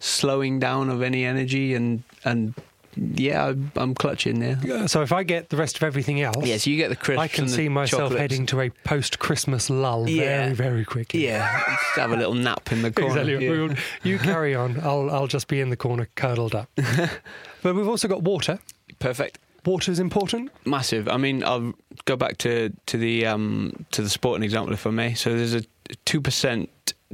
slowing 0.00 0.58
down 0.58 0.90
of 0.90 1.00
any 1.02 1.24
energy 1.24 1.74
and 1.74 2.02
and 2.24 2.54
yeah, 2.96 3.46
I'm, 3.46 3.72
I'm 3.74 3.94
clutching 3.94 4.38
there. 4.38 4.86
So 4.86 5.02
if 5.02 5.10
I 5.12 5.24
get 5.24 5.48
the 5.48 5.56
rest 5.56 5.76
of 5.76 5.82
everything 5.82 6.20
else, 6.22 6.46
Yes, 6.46 6.64
you 6.64 6.76
get 6.76 6.90
the 6.90 6.96
crisps. 6.96 7.20
I 7.22 7.26
can 7.26 7.48
see 7.48 7.68
myself 7.68 8.02
chocolates. 8.02 8.20
heading 8.20 8.46
to 8.46 8.60
a 8.60 8.70
post-Christmas 8.70 9.68
lull 9.68 10.08
Yeah. 10.08 10.44
very, 10.44 10.54
very 10.54 10.84
quickly. 10.84 11.24
Yeah, 11.26 11.60
just 11.66 11.96
have 11.96 12.12
a 12.12 12.16
little 12.16 12.34
nap 12.34 12.70
in 12.70 12.82
the 12.82 12.92
corner. 12.92 13.20
Exactly. 13.22 13.46
Yeah. 13.46 13.74
You 14.04 14.18
carry 14.18 14.54
on. 14.54 14.78
I'll 14.80 15.10
I'll 15.10 15.26
just 15.26 15.48
be 15.48 15.60
in 15.60 15.70
the 15.70 15.76
corner, 15.76 16.06
curled 16.14 16.54
up. 16.54 16.68
but 17.62 17.74
we've 17.74 17.88
also 17.88 18.06
got 18.08 18.22
water. 18.22 18.60
Perfect, 19.00 19.38
Water 19.64 19.90
is 19.92 19.98
important. 20.00 20.50
massive. 20.64 21.08
I 21.08 21.16
mean, 21.16 21.42
I'll 21.44 21.72
go 22.04 22.16
back 22.16 22.38
to 22.38 22.70
to 22.86 22.96
the 22.98 23.26
um, 23.26 23.86
to 23.92 24.02
the 24.02 24.10
sporting 24.10 24.42
example, 24.44 24.72
if 24.74 24.86
I 24.86 24.90
may. 24.90 25.14
So 25.14 25.34
there's 25.36 25.54
a 25.54 25.62
two 26.04 26.20
percent 26.20 26.70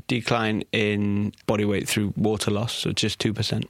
decline 0.06 0.62
in 0.72 1.32
body 1.46 1.64
weight 1.64 1.86
through 1.88 2.12
water 2.16 2.50
loss, 2.50 2.72
so 2.74 2.92
just 2.92 3.18
two 3.18 3.32
percent. 3.32 3.66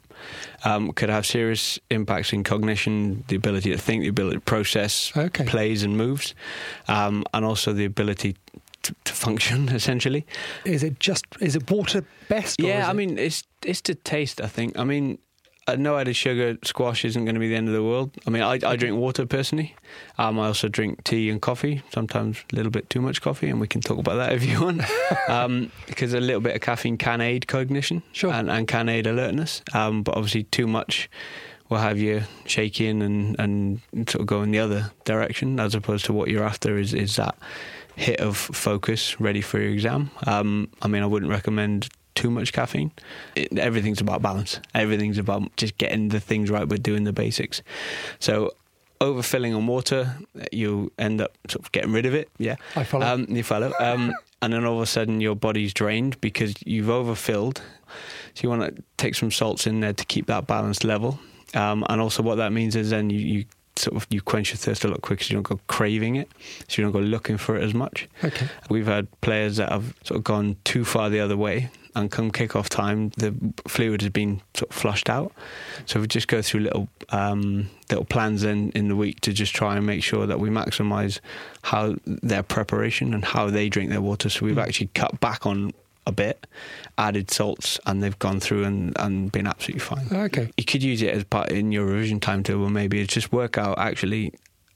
Um, 0.65 0.93
could 0.93 1.09
have 1.11 1.25
serious 1.27 1.79
impacts 1.91 2.33
in 2.33 2.45
cognition, 2.45 3.25
the 3.29 3.37
ability 3.37 3.71
to 3.73 3.79
think, 3.79 4.03
the 4.03 4.09
ability 4.09 4.37
to 4.37 4.41
process 4.43 5.13
Okay. 5.17 5.45
plays 5.45 5.83
and 5.83 5.97
moves, 5.97 6.35
um, 6.89 7.25
and 7.33 7.45
also 7.45 7.73
the 7.73 7.85
ability 7.87 8.37
to, 8.83 8.95
to 9.05 9.13
function 9.13 9.69
essentially. 9.75 10.25
Is 10.65 10.83
it 10.83 11.01
just 11.01 11.25
is 11.41 11.57
it 11.57 11.71
water 11.71 12.05
best? 12.29 12.61
Yeah, 12.61 12.89
I 12.89 12.93
mean, 12.93 13.19
it's 13.19 13.43
it's 13.65 13.81
to 13.83 13.95
taste. 13.95 14.41
I 14.41 14.47
think. 14.47 14.79
I 14.79 14.85
mean, 14.85 15.19
Know 15.79 15.99
added 15.99 16.15
sugar 16.15 16.59
squash 16.65 17.05
isn't 17.05 17.25
going 17.25 17.35
to 17.35 17.41
be 17.41 17.49
the 17.49 17.57
end 17.57 17.69
of 17.69 17.75
the 17.75 17.83
world. 17.83 18.11
I 18.27 18.31
mean, 18.31 18.43
I, 18.43 18.59
I 18.65 18.77
drink 18.77 18.97
water 18.97 19.27
personally. 19.27 19.75
Um, 20.19 20.39
I 20.39 20.47
also 20.47 20.69
drink 20.69 21.05
tea 21.05 21.31
and 21.31 21.41
coffee. 21.41 21.83
Sometimes 21.93 22.45
a 22.53 22.57
little 22.57 22.71
bit 22.71 22.91
too 22.91 23.01
much 23.01 23.21
coffee, 23.23 23.49
and 23.49 23.61
we 23.61 23.67
can 23.69 23.81
talk 23.81 23.99
about 23.99 24.17
that 24.17 24.33
if 24.33 24.45
you 24.45 24.61
want. 24.61 24.83
um, 25.29 25.71
because 25.87 26.13
a 26.15 26.21
little 26.21 26.41
bit 26.41 26.55
of 26.55 26.61
caffeine 26.61 26.97
can 26.97 27.21
aid 27.21 27.47
cognition 27.47 28.03
Sure. 28.13 28.33
and, 28.33 28.51
and 28.51 28.67
can 28.69 28.89
aid 28.89 29.07
alertness. 29.07 29.63
Um, 29.75 30.03
but 30.03 30.17
obviously, 30.17 30.45
too 30.45 30.67
much 30.67 31.09
will 31.69 31.79
have 31.79 31.99
you 31.99 32.23
shaking 32.47 33.01
and, 33.01 33.39
and 33.39 33.81
sort 34.09 34.21
of 34.23 34.27
go 34.27 34.43
in 34.43 34.51
the 34.51 34.59
other 34.59 34.91
direction, 35.05 35.61
as 35.61 35.75
opposed 35.75 36.05
to 36.07 36.13
what 36.13 36.29
you're 36.29 36.45
after 36.45 36.77
is 36.77 36.93
is 36.93 37.17
that 37.17 37.37
hit 37.97 38.19
of 38.21 38.37
focus 38.37 39.21
ready 39.21 39.41
for 39.41 39.61
your 39.61 39.71
exam. 39.71 40.11
Um, 40.27 40.69
I 40.83 40.89
mean, 40.89 41.03
I 41.03 41.07
wouldn't 41.07 41.31
recommend 41.31 41.89
too 42.21 42.31
much 42.31 42.53
caffeine. 42.53 42.93
It, 43.35 43.59
everything's 43.59 44.01
about 44.01 44.21
balance. 44.21 44.61
Everything's 44.75 45.19
about 45.19 45.57
just 45.57 45.79
getting 45.79 46.09
the 46.09 46.21
things 46.21 46.51
right, 46.51 46.69
but 46.69 46.83
doing 46.83 47.05
the 47.05 47.13
basics. 47.13 47.63
So 48.19 48.53
overfilling 49.01 49.57
on 49.57 49.67
water, 49.67 50.17
you 50.53 50.93
end 50.99 51.21
up 51.23 51.37
sort 51.49 51.65
of 51.65 51.73
getting 51.73 51.93
rid 51.93 52.05
of 52.05 52.15
it. 52.15 52.29
Yeah, 52.39 52.57
I 52.77 52.85
follow. 52.85 53.07
Um, 53.07 53.27
you 53.29 53.43
follow. 53.43 53.73
Um, 53.81 54.13
and 54.43 54.53
then 54.53 54.65
all 54.65 54.77
of 54.77 54.83
a 54.83 54.87
sudden 54.87 55.21
your 55.21 55.35
body's 55.35 55.73
drained 55.73 56.21
because 56.21 56.55
you've 56.67 56.91
overfilled. 56.91 57.63
So 58.35 58.43
you 58.43 58.49
want 58.51 58.77
to 58.77 58.83
take 58.99 59.15
some 59.15 59.31
salts 59.31 59.67
in 59.67 59.81
there 59.81 59.95
to 59.95 60.05
keep 60.05 60.27
that 60.27 60.47
balanced 60.47 60.85
level. 60.85 61.19
Um, 61.55 61.85
and 61.89 62.01
also 62.01 62.23
what 62.23 62.37
that 62.37 62.53
means 62.53 62.77
is 62.77 62.91
then 62.91 63.11
you, 63.11 63.19
you 63.19 63.45
sort 63.77 63.97
of 63.97 64.07
you 64.11 64.21
quench 64.21 64.51
your 64.51 64.59
thirst 64.59 64.85
a 64.85 64.89
lot 64.89 65.01
quicker, 65.01 65.25
so 65.25 65.31
you 65.31 65.37
don't 65.37 65.43
go 65.43 65.59
craving 65.67 66.17
it, 66.17 66.31
so 66.69 66.81
you 66.81 66.85
don't 66.85 66.93
go 66.93 67.01
looking 67.01 67.39
for 67.39 67.57
it 67.57 67.63
as 67.63 67.75
much. 67.75 68.09
Okay. 68.23 68.47
We've 68.69 68.87
had 68.87 69.09
players 69.21 69.57
that 69.57 69.73
have 69.73 69.95
sort 70.05 70.19
of 70.19 70.25
gone 70.25 70.57
too 70.65 70.85
far 70.85 71.11
the 71.11 71.21
other 71.21 71.37
way, 71.37 71.71
and 71.95 72.11
come 72.11 72.31
kick-off 72.31 72.69
time, 72.69 73.11
the 73.17 73.35
fluid 73.67 74.01
has 74.03 74.11
been 74.11 74.41
sort 74.55 74.71
of 74.71 74.77
flushed 74.77 75.09
out. 75.11 75.33
So 75.87 76.01
we 76.01 76.07
just 76.07 76.29
go 76.29 76.41
through 76.43 76.61
little 76.61 76.89
um, 77.11 77.69
little 77.91 78.05
plans 78.05 78.45
in 78.45 78.71
in 78.73 78.89
the 78.89 78.97
week 78.97 79.21
to 79.23 79.33
just 79.33 79.55
try 79.55 79.77
and 79.77 79.85
make 79.87 80.03
sure 80.03 80.27
that 80.27 80.39
we 80.41 80.49
maximise 80.51 81.21
how 81.63 81.97
their 82.07 82.43
preparation 82.43 83.15
and 83.15 83.25
how 83.25 83.51
they 83.51 83.69
drink 83.69 83.91
their 83.91 84.01
water. 84.03 84.29
So 84.29 84.47
we've 84.47 84.57
Mm. 84.57 84.63
actually 84.67 84.91
cut 84.95 85.21
back 85.21 85.47
on 85.47 85.73
a 86.07 86.13
bit, 86.13 86.47
added 86.97 87.31
salts, 87.31 87.79
and 87.87 88.03
they've 88.03 88.19
gone 88.19 88.41
through 88.41 88.65
and, 88.65 88.97
and 88.99 89.31
been 89.31 89.47
absolutely 89.47 89.81
fine 89.81 90.07
Okay. 90.11 90.51
you 90.57 90.65
could 90.65 90.83
use 90.83 91.03
it 91.03 91.15
as 91.15 91.25
part 91.25 91.53
in 91.53 91.73
your 91.73 91.85
revision 91.85 92.21
timetable. 92.21 92.71
Maybe 92.71 93.01
it's 93.01 93.13
just 93.13 93.33
work 93.33 93.59
out 93.59 93.79
actually 93.79 94.33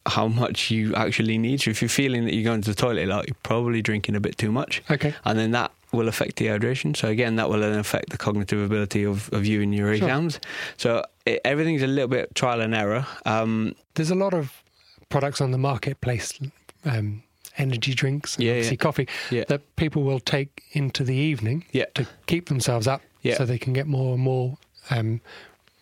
how 0.07 0.29
much 0.29 0.71
you 0.71 0.95
actually 0.95 1.39
need. 1.39 1.63
So 1.63 1.71
if 1.71 1.81
you're 1.81 1.89
feeling 1.89 2.25
that 2.27 2.35
you're 2.35 2.45
going 2.45 2.61
to 2.61 2.71
the 2.71 2.75
toilet 2.77 3.05
a 3.05 3.07
lot, 3.07 3.27
you're 3.27 3.37
probably 3.43 3.81
drinking 3.81 4.17
a 4.17 4.21
bit 4.21 4.37
too 4.37 4.53
much, 4.53 4.83
Okay. 4.91 5.15
and 5.25 5.39
then 5.39 5.53
that 5.53 5.71
will 5.95 6.09
affect 6.09 6.37
the 6.37 6.47
hydration. 6.47 6.97
So 6.97 7.09
again, 7.09 7.37
that 7.37 7.49
will 7.49 7.61
then 7.61 7.79
affect 7.79 8.11
the 8.11 8.19
cognitive 8.19 8.61
ability 8.61 9.05
of, 9.05 9.29
of 9.33 9.47
you 9.47 9.61
in 9.61 9.73
your 9.73 9.87
Sure. 9.97 10.07
exams. 10.07 10.41
So 10.77 11.05
it, 11.27 11.41
everything's 11.45 11.83
a 11.83 11.87
little 11.87 12.09
bit 12.09 12.35
trial 12.35 12.61
and 12.61 12.75
error. 12.75 13.07
Um, 13.25 13.75
There's 13.95 14.11
a 14.11 14.15
lot 14.15 14.35
of 14.35 14.63
products 15.09 15.41
on 15.41 15.51
the 15.53 15.59
marketplace, 15.59 16.39
um, 16.85 17.23
energy 17.57 17.95
drinks, 17.95 18.37
and 18.37 18.45
Yeah, 18.45 18.53
obviously 18.53 18.77
yeah. 18.77 18.83
coffee, 18.83 19.09
Yeah. 19.31 19.45
that 19.49 19.77
people 19.77 20.03
will 20.03 20.21
take 20.21 20.63
into 20.73 21.05
the 21.05 21.15
evening 21.15 21.65
yeah, 21.73 21.87
to 21.95 22.07
keep 22.27 22.47
themselves 22.49 22.87
up 22.87 23.01
so 23.37 23.45
they 23.47 23.59
can 23.59 23.73
get 23.73 23.87
more 23.87 24.15
and 24.15 24.23
more 24.23 24.59
um, 24.91 25.21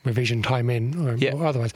revision 0.04 0.42
time 0.42 0.70
in 0.70 0.94
or, 1.06 1.16
or 1.34 1.46
otherwise. 1.46 1.72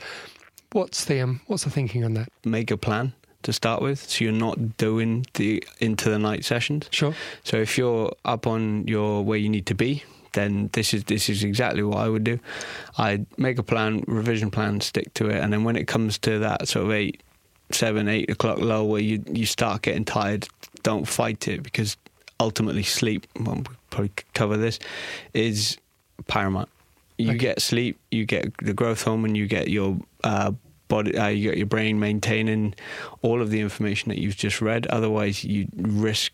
What's 0.71 1.05
the 1.05 1.21
um, 1.21 1.41
what's 1.47 1.63
the 1.63 1.69
thinking 1.69 2.03
on 2.05 2.13
that? 2.13 2.29
make 2.45 2.71
a 2.71 2.77
plan 2.77 3.13
to 3.47 3.53
start 3.53 3.81
with, 3.81 3.99
so 4.09 4.23
you're 4.25 4.33
not 4.47 4.77
doing 4.77 5.25
the 5.35 5.63
into 5.79 6.09
the 6.09 6.19
night 6.19 6.43
sessions. 6.45 6.87
Sure. 6.91 7.13
So 7.43 7.57
if 7.57 7.77
you're 7.77 8.11
up 8.25 8.45
on 8.45 8.85
your 8.87 9.23
where 9.23 9.37
you 9.39 9.49
need 9.49 9.65
to 9.67 9.73
be, 9.75 10.03
then 10.33 10.69
this 10.73 10.93
is 10.93 11.05
this 11.05 11.29
is 11.29 11.43
exactly 11.43 11.81
what 11.81 11.97
I 11.97 12.09
would 12.09 12.23
do. 12.25 12.39
I'd 12.97 13.25
make 13.37 13.57
a 13.57 13.63
plan, 13.63 14.03
revision 14.07 14.51
plan, 14.51 14.81
stick 14.81 15.13
to 15.15 15.29
it, 15.29 15.39
and 15.41 15.51
then 15.51 15.63
when 15.63 15.75
it 15.77 15.87
comes 15.87 16.17
to 16.19 16.39
that 16.39 16.67
sort 16.67 16.85
of 16.85 16.91
eight, 16.91 17.23
seven, 17.71 18.07
eight 18.09 18.29
o'clock 18.29 18.59
low 18.59 18.83
where 18.83 19.01
you 19.01 19.23
you 19.31 19.45
start 19.45 19.81
getting 19.81 20.05
tired, 20.05 20.47
don't 20.83 21.07
fight 21.07 21.47
it 21.47 21.63
because 21.63 21.95
ultimately 22.39 22.83
sleep. 22.83 23.25
Well, 23.39 23.55
we'll 23.55 23.63
probably 23.89 24.11
cover 24.33 24.57
this 24.57 24.77
is 25.33 25.77
paramount. 26.27 26.69
You 27.17 27.29
Okay. 27.29 27.37
get 27.37 27.61
sleep, 27.61 27.97
you 28.11 28.25
get 28.25 28.55
the 28.57 28.73
growth 28.73 29.03
hormone, 29.03 29.33
you 29.35 29.47
get 29.47 29.69
your 29.69 29.97
uh, 30.23 30.51
body, 30.87 31.17
uh, 31.17 31.27
you 31.27 31.49
get 31.49 31.57
your 31.57 31.67
brain 31.67 31.99
maintaining 31.99 32.73
all 33.21 33.41
of 33.41 33.49
the 33.49 33.59
information 33.59 34.09
that 34.09 34.19
you've 34.19 34.37
just 34.37 34.61
read. 34.61 34.87
Otherwise, 34.87 35.43
you 35.43 35.67
risk 35.75 36.31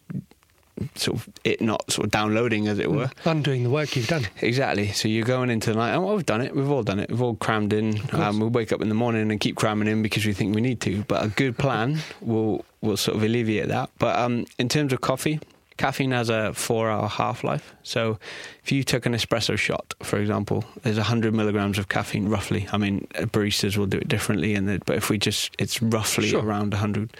sort 0.95 1.17
of 1.17 1.29
it 1.43 1.61
not 1.61 1.89
sort 1.91 2.05
of 2.05 2.11
downloading, 2.11 2.67
as 2.67 2.79
it 2.79 2.91
were. 2.91 3.09
Undoing 3.25 3.63
the 3.63 3.69
work 3.69 3.95
you've 3.95 4.07
done. 4.07 4.27
Exactly. 4.41 4.91
So 4.91 5.07
you're 5.07 5.25
going 5.25 5.49
into 5.49 5.71
the 5.71 5.77
night. 5.77 5.93
And 5.93 6.05
we've 6.05 6.25
done 6.25 6.41
it. 6.41 6.55
We've 6.55 6.69
all 6.69 6.83
done 6.83 6.99
it. 6.99 7.09
We've 7.09 7.21
all 7.21 7.35
crammed 7.35 7.73
in. 7.73 7.99
Um, 8.13 8.39
we 8.39 8.47
wake 8.47 8.71
up 8.71 8.81
in 8.81 8.89
the 8.89 8.95
morning 8.95 9.29
and 9.31 9.39
keep 9.39 9.55
cramming 9.55 9.87
in 9.87 10.01
because 10.01 10.25
we 10.25 10.33
think 10.33 10.55
we 10.55 10.61
need 10.61 10.81
to. 10.81 11.03
But 11.03 11.23
a 11.23 11.27
good 11.29 11.57
plan 11.57 11.99
will 12.21 12.65
will 12.81 12.97
sort 12.97 13.17
of 13.17 13.23
alleviate 13.23 13.69
that. 13.69 13.89
But 13.99 14.17
um, 14.17 14.45
in 14.57 14.67
terms 14.69 14.93
of 14.93 15.01
coffee, 15.01 15.39
caffeine 15.83 16.11
has 16.11 16.29
a 16.29 16.53
four-hour 16.53 17.09
half-life. 17.09 17.75
So 17.83 18.17
if 18.63 18.71
you 18.71 18.83
took 18.85 19.05
an 19.05 19.13
espresso 19.13 19.57
shot, 19.57 19.93
for 20.01 20.17
example, 20.17 20.63
there's 20.83 20.95
100 20.95 21.33
milligrams 21.33 21.77
of 21.77 21.89
caffeine 21.89 22.29
roughly. 22.29 22.67
I 22.71 22.77
mean, 22.77 23.05
baristas 23.15 23.75
will 23.77 23.85
do 23.87 23.97
it 23.97 24.07
differently, 24.07 24.55
and 24.55 24.65
but 24.85 24.95
if 24.95 25.09
we 25.09 25.17
just, 25.17 25.53
it's 25.59 25.81
roughly 25.81 26.29
Sure. 26.29 26.41
around 26.41 26.71
100. 26.73 27.17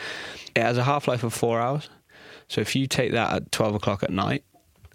It 0.56 0.62
has 0.62 0.78
a 0.78 0.84
half-life 0.86 1.24
of 1.26 1.34
four 1.34 1.60
hours. 1.60 1.90
So 2.48 2.62
if 2.62 2.74
you 2.76 2.88
take 2.88 3.12
that 3.12 3.34
at 3.34 3.52
12 3.52 3.76
o'clock 3.76 4.02
at 4.04 4.12
night, 4.12 4.44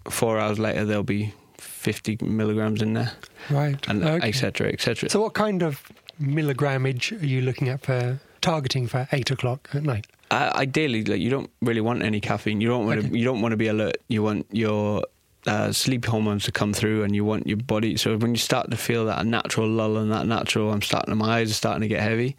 four 0.09 0.39
hours 0.39 0.57
later 0.57 0.83
there'll 0.85 1.03
be 1.03 1.33
50 1.59 2.17
milligrams 2.23 2.81
in 2.81 2.93
there, 2.93 3.11
Right. 3.51 3.77
and 3.87 4.03
Okay. 4.03 4.29
et 4.29 4.33
cetera, 4.35 4.69
et 4.73 4.81
cetera. 4.81 5.09
So, 5.11 5.21
what 5.21 5.33
kind 5.35 5.61
of 5.61 5.83
milligramage 6.19 7.21
are 7.21 7.25
you 7.25 7.41
looking 7.41 7.69
at 7.69 7.81
for 7.81 8.19
targeting 8.41 8.87
for 8.87 9.07
eight 9.11 9.29
o'clock 9.29 9.69
at 9.73 9.83
night? 9.83 10.07
Uh, 10.31 10.51
ideally, 10.55 11.03
like 11.03 11.19
you 11.19 11.29
don't 11.29 11.49
really 11.61 11.81
want 11.81 12.03
any 12.03 12.19
caffeine. 12.19 12.61
You 12.61 12.67
don't 12.69 12.85
want 12.85 12.99
Okay. 12.99 13.09
to. 13.09 13.17
You 13.17 13.25
don't 13.25 13.41
want 13.41 13.51
to 13.53 13.57
be 13.57 13.67
alert. 13.67 13.97
You 14.09 14.21
want 14.23 14.45
your 14.51 15.03
uh, 15.47 15.71
sleep 15.71 16.05
hormones 16.05 16.43
to 16.45 16.51
come 16.51 16.73
through, 16.73 17.03
and 17.03 17.15
you 17.15 17.25
want 17.25 17.47
your 17.47 17.57
body. 17.57 17.97
So 17.97 18.15
when 18.17 18.31
you 18.31 18.37
start 18.37 18.69
to 18.71 18.77
feel 18.77 19.05
that 19.05 19.25
natural 19.25 19.67
lull 19.67 19.97
and 19.97 20.11
that 20.11 20.27
natural, 20.27 20.71
I'm 20.71 20.81
starting. 20.81 21.15
My 21.17 21.39
eyes 21.39 21.49
are 21.51 21.53
starting 21.55 21.81
to 21.81 21.87
get 21.87 22.01
heavy. 22.01 22.35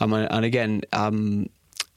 Um, 0.00 0.12
and 0.14 0.44
again, 0.44 0.82
um, 0.92 1.48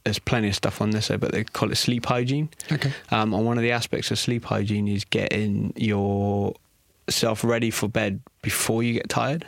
there's 0.03 0.19
plenty 0.19 0.49
of 0.49 0.55
stuff 0.55 0.81
on 0.81 0.89
this, 0.91 1.09
but 1.09 1.31
they 1.31 1.43
call 1.43 1.71
it 1.71 1.75
sleep 1.75 2.05
hygiene. 2.05 2.49
Okay. 2.71 2.91
Um, 3.11 3.33
and 3.33 3.45
one 3.45 3.57
of 3.57 3.63
the 3.63 3.71
aspects 3.71 4.11
of 4.11 4.19
sleep 4.19 4.43
hygiene 4.45 4.87
is 4.87 5.05
getting 5.05 5.73
yourself 7.07 7.43
ready 7.43 7.71
for 7.71 7.87
bed 7.87 8.19
before 8.41 8.83
you 8.83 8.93
get 8.93 9.09
tired. 9.09 9.45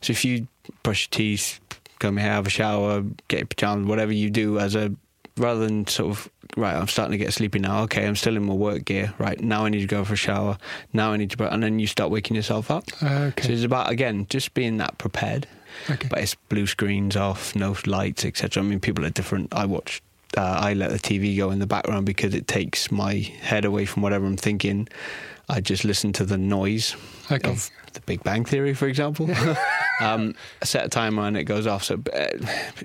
So 0.00 0.10
if 0.12 0.24
you 0.24 0.46
brush 0.82 1.08
your 1.10 1.16
teeth, 1.18 1.60
come 1.98 2.16
here, 2.16 2.28
have 2.28 2.46
a 2.46 2.50
shower, 2.50 3.02
get 3.28 3.38
your 3.40 3.46
pajamas, 3.46 3.86
whatever 3.86 4.12
you 4.12 4.30
do 4.30 4.58
as 4.58 4.74
a 4.74 4.92
rather 5.36 5.60
than 5.66 5.86
sort 5.86 6.10
of 6.10 6.30
right, 6.56 6.74
I'm 6.76 6.88
starting 6.88 7.12
to 7.12 7.18
get 7.24 7.32
sleepy 7.32 7.58
now. 7.58 7.82
Okay, 7.84 8.06
I'm 8.06 8.16
still 8.16 8.36
in 8.36 8.44
my 8.44 8.54
work 8.54 8.84
gear. 8.84 9.14
Right 9.18 9.40
now, 9.40 9.64
I 9.64 9.68
need 9.68 9.80
to 9.80 9.86
go 9.86 10.04
for 10.04 10.14
a 10.14 10.16
shower. 10.16 10.58
Now 10.92 11.12
I 11.12 11.16
need 11.16 11.30
to, 11.30 11.52
and 11.52 11.62
then 11.62 11.78
you 11.78 11.86
start 11.86 12.10
waking 12.10 12.36
yourself 12.36 12.70
up. 12.70 12.90
So 12.92 13.06
Okay. 13.06 13.52
it's 13.52 13.64
about 13.64 13.90
again 13.90 14.26
just 14.28 14.54
being 14.54 14.76
that 14.78 14.98
prepared. 14.98 15.46
Okay. 15.88 16.08
But 16.08 16.18
it's 16.20 16.34
blue 16.34 16.66
screens 16.66 17.16
off, 17.16 17.56
no 17.56 17.74
lights, 17.86 18.24
etc. 18.24 18.62
I 18.62 18.66
mean, 18.66 18.80
people 18.80 19.04
are 19.06 19.10
different. 19.10 19.52
I 19.54 19.64
watch. 19.64 20.02
Uh, 20.36 20.40
I 20.42 20.72
let 20.74 20.90
the 20.90 20.98
TV 20.98 21.36
go 21.36 21.50
in 21.50 21.58
the 21.58 21.66
background 21.66 22.06
because 22.06 22.34
it 22.34 22.46
takes 22.46 22.90
my 22.90 23.14
head 23.42 23.64
away 23.66 23.84
from 23.84 24.02
whatever 24.02 24.24
I'm 24.26 24.36
thinking. 24.36 24.88
I 25.48 25.60
just 25.60 25.84
listen 25.84 26.12
to 26.14 26.24
the 26.24 26.38
noise 26.38 26.96
Okay. 27.30 27.50
of 27.50 27.70
the 27.94 28.00
Big 28.02 28.22
Bang 28.22 28.44
Theory, 28.44 28.74
for 28.74 28.86
example. 28.88 29.28
um, 30.00 30.34
set 30.62 30.84
a 30.84 30.88
timer 30.88 31.22
and 31.22 31.36
it 31.36 31.44
goes 31.44 31.66
off. 31.66 31.84
So 31.84 32.00
uh, 32.12 32.26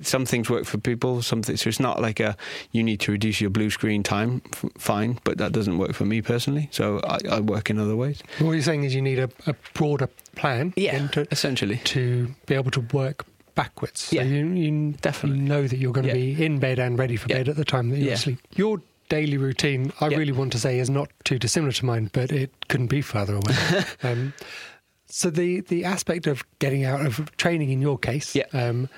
some 0.01 0.25
things 0.25 0.49
work 0.49 0.65
for 0.65 0.77
people. 0.77 1.21
Some 1.21 1.41
things, 1.41 1.61
so 1.61 1.67
it's 1.69 1.79
not 1.79 2.01
like 2.01 2.19
a 2.19 2.35
you 2.71 2.83
need 2.83 2.99
to 3.01 3.11
reduce 3.11 3.41
your 3.41 3.49
blue 3.49 3.69
screen 3.69 4.03
time. 4.03 4.41
F- 4.53 4.65
fine, 4.77 5.19
but 5.23 5.37
that 5.37 5.51
doesn't 5.51 5.77
work 5.77 5.93
for 5.93 6.05
me 6.05 6.21
personally. 6.21 6.69
So 6.71 6.99
I, 7.03 7.17
I 7.29 7.39
work 7.39 7.69
in 7.69 7.79
other 7.79 7.95
ways. 7.95 8.21
What 8.39 8.51
you're 8.53 8.61
saying 8.61 8.83
is 8.83 8.93
you 8.95 9.01
need 9.01 9.19
a, 9.19 9.29
a 9.45 9.55
broader 9.73 10.07
plan 10.35 10.73
then 10.77 11.09
to, 11.09 11.27
essentially. 11.31 11.77
to 11.85 12.33
be 12.45 12.55
able 12.55 12.71
to 12.71 12.81
work 12.81 13.25
backwards. 13.55 14.01
So 14.01 14.17
Yeah, 14.17 14.23
you, 14.23 14.45
you 14.47 14.91
definitely. 15.01 15.39
know 15.41 15.65
that 15.67 15.77
you're 15.77 15.91
going 15.93 16.05
to 16.07 16.17
Yeah. 16.17 16.35
be 16.35 16.45
in 16.45 16.59
bed 16.59 16.77
and 16.77 16.99
ready 16.99 17.15
for 17.15 17.27
Yeah. 17.29 17.37
bed 17.37 17.49
at 17.49 17.55
the 17.55 17.65
time 17.65 17.89
that 17.89 17.97
you're 17.97 18.09
Yeah. 18.09 18.13
asleep. 18.13 18.37
Your 18.55 18.81
daily 19.09 19.37
routine, 19.37 19.91
I 19.99 20.09
Yeah. 20.09 20.17
really 20.17 20.31
want 20.33 20.51
to 20.51 20.59
say, 20.59 20.77
is 20.77 20.89
not 20.91 21.09
too 21.23 21.39
dissimilar 21.39 21.71
to 21.71 21.85
mine, 21.85 22.09
but 22.13 22.31
it 22.31 22.51
couldn't 22.67 22.87
be 22.87 23.01
further 23.01 23.33
away. 23.35 23.55
um, 24.03 24.33
so 25.07 25.29
the 25.29 25.61
the 25.61 25.85
aspect 25.85 26.27
of 26.27 26.43
getting 26.59 26.85
out 26.85 27.05
of 27.05 27.35
training 27.37 27.69
in 27.71 27.81
your 27.81 27.97
case, 27.97 28.35
Yeah. 28.35 28.45
um, 28.53 28.89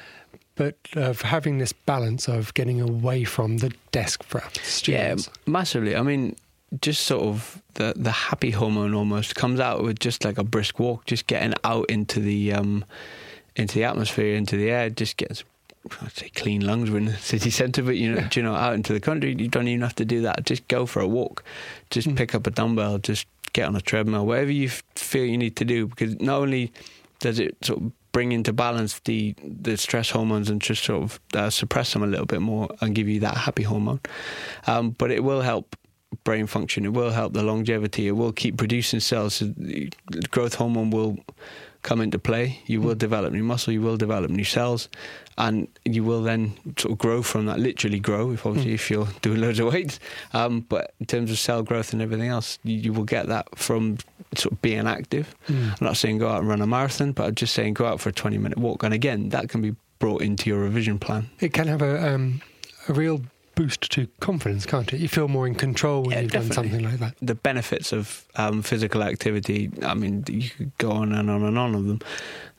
but 0.56 0.75
of 0.96 1.22
having 1.22 1.58
this 1.60 1.72
balance 1.74 2.28
of 2.28 2.54
getting 2.54 2.82
away 2.82 3.24
from 3.24 3.58
the 3.60 3.72
desk 3.92 4.24
for 4.24 4.44
students. 4.62 5.28
Yeah, 5.28 5.34
massively. 5.51 5.96
I 5.96 6.01
mean, 6.01 6.36
just 6.82 7.06
sort 7.06 7.24
of 7.24 7.62
the 7.75 7.94
the 7.96 8.12
happy 8.12 8.51
hormone 8.51 8.94
almost 8.94 9.36
comes 9.36 9.60
out 9.60 9.84
with 9.84 10.00
just 10.00 10.25
like 10.25 10.38
a 10.38 10.44
brisk 10.44 10.80
walk, 10.80 11.06
just 11.06 11.28
getting 11.28 11.54
out 11.63 11.89
into 11.89 12.20
the 12.20 12.54
um 12.54 12.84
into 13.56 13.75
the 13.75 13.84
atmosphere, 13.86 14.36
into 14.36 14.58
the 14.58 14.70
air, 14.70 14.89
just 14.89 15.18
gets 15.18 15.44
I'd 16.01 16.12
say 16.12 16.30
clean 16.30 16.66
lungs. 16.66 16.92
We're 16.92 16.98
in 16.98 17.06
the 17.06 17.13
city 17.34 17.50
centre, 17.50 17.82
but 17.82 17.96
you 17.96 18.12
know, 18.13 18.22
do 18.30 18.39
you 18.39 18.44
know, 18.44 18.54
out 18.54 18.74
into 18.74 18.92
the 18.94 19.00
country, 19.00 19.34
you 19.39 19.48
don't 19.48 19.68
even 19.68 19.82
have 19.82 19.96
to 19.96 20.06
do 20.06 20.22
that. 20.24 20.46
Just 20.46 20.68
go 20.68 20.86
for 20.86 21.00
a 21.01 21.08
walk, 21.08 21.44
just 21.89 22.08
Mm. 22.10 22.18
pick 22.18 22.36
up 22.36 22.46
a 22.46 22.51
dumbbell, 22.51 22.98
just 23.00 23.25
get 23.53 23.68
on 23.68 23.75
a 23.75 23.82
treadmill, 23.82 24.25
whatever 24.25 24.51
you 24.51 24.70
feel 24.96 25.25
you 25.25 25.38
need 25.38 25.56
to 25.58 25.65
do. 25.65 25.88
Because 25.88 26.20
not 26.20 26.39
only 26.39 26.72
does 27.20 27.39
it 27.39 27.58
sort 27.63 27.82
of 27.82 27.91
bring 28.12 28.32
into 28.32 28.51
balance 28.51 29.00
the 29.01 29.36
the 29.44 29.77
stress 29.77 30.10
hormones 30.10 30.50
and 30.50 30.62
just 30.62 30.84
sort 30.84 31.03
of 31.03 31.20
uh, 31.36 31.50
suppress 31.50 31.94
them 31.94 32.03
a 32.03 32.08
little 32.08 32.25
bit 32.25 32.41
more 32.41 32.68
and 32.82 32.96
give 32.96 33.08
you 33.08 33.20
that 33.20 33.38
happy 33.38 33.63
hormone, 33.63 34.00
um, 34.68 34.91
but 34.91 35.12
it 35.12 35.24
will 35.24 35.41
help 35.41 35.75
brain 36.24 36.48
function. 36.48 36.86
It 36.86 36.94
will 36.94 37.12
help 37.12 37.34
the 37.34 37.44
longevity. 37.44 38.08
It 38.08 38.13
will 38.13 38.32
keep 38.32 38.58
producing 38.58 39.00
cells. 39.00 39.44
Growth 40.32 40.56
hormone 40.56 40.89
will 40.89 41.18
come 41.82 42.02
into 42.02 42.20
play. 42.20 42.62
You 42.66 42.82
will 42.82 42.96
develop 42.96 43.34
new 43.34 43.44
muscle. 43.44 43.74
You 43.74 43.82
will 43.82 43.98
develop 43.98 44.30
new 44.32 44.44
cells, 44.44 44.90
and 45.38 45.68
you 45.86 46.04
will 46.04 46.22
then 46.22 46.54
sort 46.78 46.94
of 46.94 46.98
grow 46.98 47.22
from 47.22 47.46
that. 47.46 47.60
Literally 47.60 48.00
grow, 48.00 48.32
if 48.32 48.46
obviously 48.46 48.74
if 48.74 48.90
you're 48.92 49.08
doing 49.22 49.42
loads 49.42 49.60
of 49.60 49.72
weights. 49.72 50.00
Um, 50.34 50.62
but 50.62 50.94
in 51.00 51.06
terms 51.06 51.32
of 51.32 51.40
cell 51.40 51.64
growth 51.64 51.94
and 51.94 52.02
everything 52.02 52.28
else, 52.28 52.60
you, 52.64 52.76
you 52.76 52.94
will 52.94 53.06
get 53.06 53.28
that 53.28 53.48
from 53.58 53.98
sort 54.36 54.54
of 54.54 54.62
being 54.62 54.88
active. 54.88 55.36
Mm. 55.48 55.70
I'm 55.80 55.86
not 55.86 55.98
saying 55.98 56.20
go 56.20 56.30
out 56.30 56.40
and 56.40 56.50
run 56.50 56.62
a 56.62 56.68
marathon, 56.68 57.14
but 57.14 57.28
I'm 57.28 57.36
just 57.36 57.54
saying 57.54 57.74
go 57.74 57.86
out 57.86 58.00
for 58.00 58.10
a 58.10 58.14
20 58.14 58.38
minute 58.38 58.58
walk. 58.58 58.84
And 58.84 58.94
again, 58.94 59.30
that 59.30 59.50
can 59.50 59.62
be 59.62 59.76
brought 60.00 60.22
into 60.22 60.50
your 60.50 60.60
revision 60.60 61.00
plan. 61.00 61.30
It 61.40 61.54
can 61.54 61.68
have 61.68 61.82
a 61.82 62.14
um, 62.14 62.42
a 62.88 62.94
real 62.94 63.22
boost 63.60 63.92
to 63.92 64.08
confidence, 64.22 64.66
can't 64.66 64.94
it? 64.94 65.01
You 65.01 65.10
feel 65.10 65.28
more 65.28 65.46
in 65.46 65.54
control 65.54 66.04
when 66.04 66.12
Yeah, 66.12 66.22
you've 66.22 66.32
definitely. 66.32 66.70
done 66.70 66.72
something 66.72 66.92
like 66.92 67.00
that. 67.00 67.16
The 67.22 67.36
benefits 67.36 67.92
of 67.92 68.24
um, 68.38 68.62
physical 68.62 69.04
activity, 69.04 69.70
I 69.84 69.96
mean, 69.96 70.24
you 70.30 70.50
could 70.50 70.72
go 70.78 70.92
on 70.92 71.12
and 71.12 71.30
on 71.30 71.44
and 71.44 71.58
on 71.58 71.75
of 71.75 71.86
them. 71.86 72.00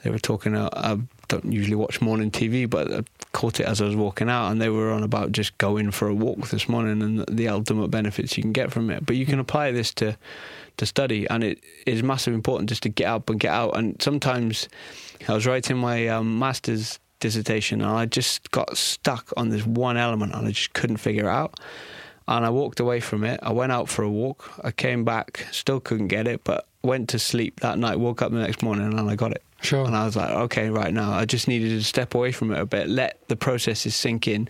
They 0.04 0.10
were 0.10 0.18
talking, 0.18 0.54
uh, 0.54 0.68
I 0.74 0.98
don't 1.28 1.50
usually 1.50 1.76
watch 1.76 2.02
morning 2.02 2.30
TV, 2.30 2.68
but 2.68 2.92
I 2.92 3.00
caught 3.32 3.60
it 3.60 3.64
as 3.64 3.80
I 3.80 3.86
was 3.86 3.96
walking 3.96 4.28
out, 4.28 4.50
and 4.50 4.60
they 4.60 4.68
were 4.68 4.90
on 4.92 5.02
about 5.02 5.32
just 5.32 5.56
going 5.56 5.90
for 5.90 6.06
a 6.08 6.14
walk 6.14 6.48
this 6.48 6.68
morning 6.68 7.00
and 7.00 7.24
the 7.34 7.48
ultimate 7.48 7.88
benefits 7.88 8.36
you 8.36 8.42
can 8.42 8.52
get 8.52 8.70
from 8.70 8.90
it. 8.90 9.06
But 9.06 9.16
you 9.16 9.24
can 9.24 9.38
apply 9.38 9.72
this 9.72 9.94
to 9.94 10.18
to 10.76 10.84
study, 10.86 11.26
and 11.30 11.42
it 11.42 11.64
is 11.86 12.02
massively 12.02 12.34
important 12.34 12.68
just 12.68 12.82
to 12.82 12.90
get 12.90 13.06
up 13.06 13.30
and 13.30 13.40
get 13.40 13.52
out. 13.52 13.74
And 13.76 14.00
sometimes 14.02 14.68
I 15.28 15.32
was 15.32 15.46
writing 15.46 15.78
my 15.78 16.08
um, 16.08 16.38
master's 16.38 16.98
dissertation, 17.20 17.80
and 17.80 17.90
I 17.90 18.06
just 18.06 18.50
got 18.50 18.76
stuck 18.76 19.32
on 19.36 19.50
this 19.50 19.64
one 19.66 19.96
element, 19.96 20.34
and 20.34 20.46
I 20.46 20.50
just 20.50 20.72
couldn't 20.72 20.96
figure 20.98 21.24
it 21.24 21.28
out. 21.30 21.60
And 22.28 22.44
I 22.46 22.50
walked 22.50 22.78
away 22.80 23.00
from 23.00 23.24
it. 23.24 23.40
I 23.42 23.52
went 23.52 23.72
out 23.72 23.88
for 23.88 24.02
a 24.04 24.10
walk. 24.10 24.50
I 24.62 24.70
came 24.70 25.04
back, 25.04 25.46
still 25.50 25.80
couldn't 25.80 26.08
get 26.08 26.28
it, 26.28 26.42
but 26.44 26.66
went 26.82 27.08
to 27.10 27.18
sleep 27.18 27.60
that 27.60 27.76
night. 27.78 27.98
Woke 27.98 28.22
up 28.22 28.30
the 28.30 28.38
next 28.38 28.62
morning, 28.62 28.86
and 28.98 29.10
I 29.10 29.16
got 29.16 29.32
it. 29.32 29.42
Sure. 29.62 29.84
And 29.84 29.96
I 29.96 30.04
was 30.06 30.16
like, 30.16 30.30
okay, 30.30 30.70
right 30.70 30.94
now, 30.94 31.12
I 31.12 31.24
just 31.24 31.48
needed 31.48 31.70
to 31.70 31.82
step 31.84 32.14
away 32.14 32.30
from 32.32 32.52
it 32.52 32.58
a 32.60 32.66
bit, 32.66 32.88
let 32.88 33.18
the 33.28 33.36
processes 33.36 33.94
sink 33.96 34.26
in. 34.28 34.48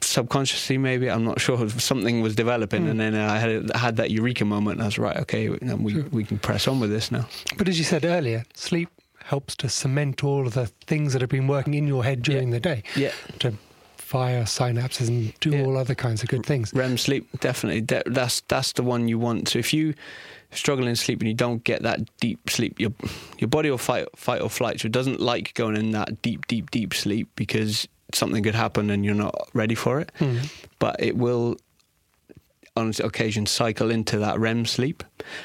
Subconsciously, 0.00 0.76
maybe 0.78 1.10
I'm 1.10 1.24
not 1.24 1.40
sure. 1.46 1.68
Something 1.68 2.20
was 2.20 2.34
developing, 2.34 2.84
Mm. 2.86 2.90
and 2.90 3.00
then 3.00 3.14
I 3.14 3.38
had 3.38 3.74
had 3.76 3.96
that 3.96 4.10
eureka 4.10 4.44
moment. 4.44 4.74
And 4.76 4.82
I 4.82 4.86
was 4.86 4.98
right, 4.98 5.16
okay, 5.18 5.48
we 5.48 5.92
Sure. 5.92 6.02
we 6.10 6.24
can 6.24 6.38
press 6.38 6.66
on 6.68 6.80
with 6.80 6.90
this 6.90 7.10
now. 7.10 7.26
But 7.56 7.68
as 7.68 7.78
you 7.78 7.84
said 7.84 8.04
earlier, 8.04 8.44
sleep 8.54 8.88
helps 9.24 9.56
to 9.56 9.68
cement 9.68 10.22
all 10.22 10.46
of 10.46 10.54
the 10.54 10.66
things 10.86 11.12
that 11.12 11.20
have 11.22 11.30
been 11.30 11.46
working 11.48 11.74
in 11.74 11.86
your 11.86 12.04
head 12.04 12.22
during 12.22 12.50
the 12.50 12.60
day 12.60 12.82
Yeah, 12.94 13.12
to 13.40 13.54
fire 13.96 14.42
synapses 14.44 15.08
and 15.08 15.32
do 15.40 15.50
Yeah. 15.50 15.62
all 15.64 15.76
other 15.78 15.94
kinds 15.94 16.22
of 16.22 16.28
good 16.28 16.44
things. 16.44 16.72
REM 16.74 16.98
sleep 16.98 17.26
definitely. 17.40 17.80
De- 17.80 18.02
that's 18.06 18.42
that's 18.48 18.72
the 18.72 18.82
one 18.82 19.08
you 19.08 19.18
want. 19.18 19.48
So 19.48 19.58
if 19.58 19.72
you 19.72 19.94
struggle 20.50 20.86
in 20.86 20.94
sleep 20.94 21.20
and 21.20 21.28
you 21.28 21.34
don't 21.34 21.64
get 21.64 21.82
that 21.82 22.00
deep 22.20 22.50
sleep, 22.50 22.78
your 22.78 22.92
your 23.38 23.48
body 23.48 23.70
will 23.70 23.78
fight 23.78 24.06
fight 24.14 24.42
or 24.42 24.50
flight. 24.50 24.80
So 24.80 24.86
it 24.86 24.92
doesn't 24.92 25.20
like 25.20 25.54
going 25.54 25.76
in 25.76 25.92
that 25.92 26.20
deep, 26.22 26.46
deep, 26.46 26.70
deep 26.70 26.92
sleep 26.94 27.28
because 27.34 27.88
something 28.12 28.42
could 28.44 28.54
happen 28.54 28.90
and 28.90 29.04
you're 29.04 29.14
not 29.14 29.34
ready 29.54 29.74
for 29.74 30.00
it. 30.00 30.12
Hmm. 30.18 30.38
But 30.78 30.96
it 30.98 31.16
will 31.16 31.56
on 32.76 32.92
occasion 33.02 33.46
cycle 33.46 33.90
into 33.90 34.18
that 34.18 34.38
REM 34.38 34.66
sleep, 34.66 35.02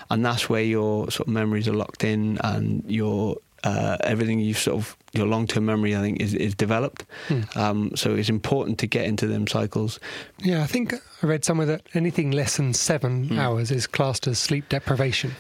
and 0.09 0.25
that's 0.25 0.49
where 0.49 0.63
your 0.63 1.09
sort 1.11 1.27
of 1.27 1.33
memories 1.33 1.67
are 1.67 1.73
locked 1.75 2.03
in 2.03 2.37
and 2.43 2.83
your 2.91 3.37
uh, 3.63 3.97
everything 4.03 4.39
you 4.39 4.53
sort 4.53 4.77
of 4.77 4.95
your 5.13 5.25
long 5.27 5.47
term 5.47 5.65
memory 5.65 5.95
I 5.95 6.01
think 6.01 6.21
is 6.21 6.33
is 6.33 6.55
developed. 6.55 7.05
Hmm. 7.27 7.41
Um, 7.55 7.91
so 7.95 8.15
it's 8.15 8.29
important 8.29 8.77
to 8.79 8.87
get 8.87 9.05
into 9.05 9.27
them 9.27 9.47
cycles. 9.47 9.99
Yeah, 10.43 10.63
I 10.63 10.67
think 10.67 10.93
I 10.93 11.25
read 11.27 11.43
somewhere 11.45 11.67
that 11.67 11.81
anything 11.93 12.31
less 12.31 12.57
than 12.57 12.73
seven 12.73 13.27
Hmm. 13.29 13.39
hours 13.39 13.71
is 13.71 13.87
classed 13.87 14.27
as 14.27 14.39
sleep 14.39 14.69
deprivation. 14.69 15.31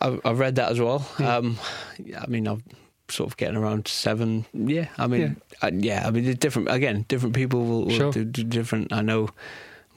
I've, 0.00 0.20
I've 0.24 0.38
read 0.38 0.56
that 0.56 0.70
as 0.70 0.78
well. 0.80 1.06
Yeah. 1.18 1.36
Um, 1.36 1.58
yeah, 1.98 2.20
I 2.22 2.26
mean, 2.26 2.46
I'm 2.46 2.62
sort 3.08 3.30
of 3.30 3.36
getting 3.36 3.56
around 3.56 3.88
seven. 3.88 4.44
Yeah, 4.52 4.88
I 4.98 5.06
mean, 5.06 5.20
yeah, 5.20 5.58
I, 5.62 5.68
yeah, 5.72 6.06
I 6.06 6.10
mean, 6.10 6.26
it's 6.26 6.38
different. 6.38 6.70
Again, 6.70 7.04
different 7.08 7.34
people 7.34 7.64
will, 7.64 7.84
will 7.86 7.90
Sure. 7.96 8.12
do, 8.12 8.24
do 8.24 8.44
different. 8.44 8.92
I 8.92 9.00
know 9.00 9.28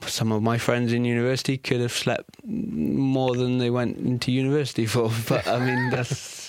some 0.06 0.32
of 0.32 0.42
my 0.44 0.58
friends 0.58 0.94
in 0.94 1.04
university 1.06 1.58
could 1.58 1.82
have 1.82 1.92
slept 1.92 2.30
more 2.46 3.36
than 3.36 3.58
they 3.58 3.70
went 3.70 3.98
into 3.98 4.32
university 4.32 4.86
for, 4.86 5.12
but 5.28 5.48
I 5.48 5.60
mean, 5.60 5.90
that's 5.90 6.47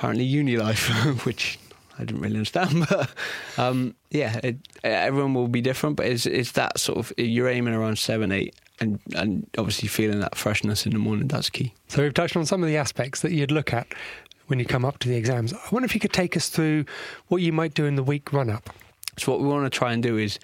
apparently 0.00 0.24
uni 0.24 0.56
life, 0.56 0.88
which. 1.26 1.58
I 1.98 2.04
didn't 2.04 2.22
really 2.22 2.36
understand, 2.36 2.86
but 2.88 3.10
um, 3.58 3.94
yeah, 4.10 4.40
it, 4.42 4.56
everyone 4.82 5.34
will 5.34 5.48
be 5.48 5.60
different. 5.60 5.96
But 5.96 6.06
it's 6.06 6.24
it's 6.24 6.52
that 6.52 6.80
sort 6.80 6.96
of 6.96 7.12
you're 7.18 7.46
aiming 7.46 7.74
around 7.74 7.98
seven, 7.98 8.32
eight, 8.32 8.54
and 8.80 8.98
and 9.14 9.46
obviously 9.58 9.86
feeling 9.86 10.20
that 10.20 10.34
freshness 10.34 10.86
in 10.86 10.92
the 10.92 10.98
morning. 10.98 11.28
That's 11.28 11.50
key. 11.50 11.74
So 11.88 12.02
we've 12.02 12.14
touched 12.14 12.36
on 12.36 12.46
some 12.46 12.62
of 12.62 12.70
the 12.70 12.78
aspects 12.78 13.20
that 13.20 13.32
you'd 13.32 13.50
look 13.50 13.74
at 13.74 13.86
when 14.46 14.58
you 14.58 14.64
come 14.64 14.82
up 14.82 14.98
to 15.00 15.10
the 15.10 15.14
exams. 15.14 15.52
I 15.52 15.58
wonder 15.70 15.84
if 15.84 15.92
you 15.92 16.00
could 16.00 16.14
take 16.14 16.38
us 16.38 16.48
through 16.48 16.86
what 17.26 17.42
you 17.42 17.52
might 17.52 17.74
do 17.74 17.84
in 17.84 17.96
the 17.96 18.02
week 18.02 18.32
run 18.32 18.48
up. 18.48 18.70
So 19.18 19.30
what 19.32 19.42
we 19.42 19.48
want 19.48 19.70
to 19.70 19.78
try 19.78 19.92
and 19.92 20.02
do 20.02 20.16
is 20.16 20.38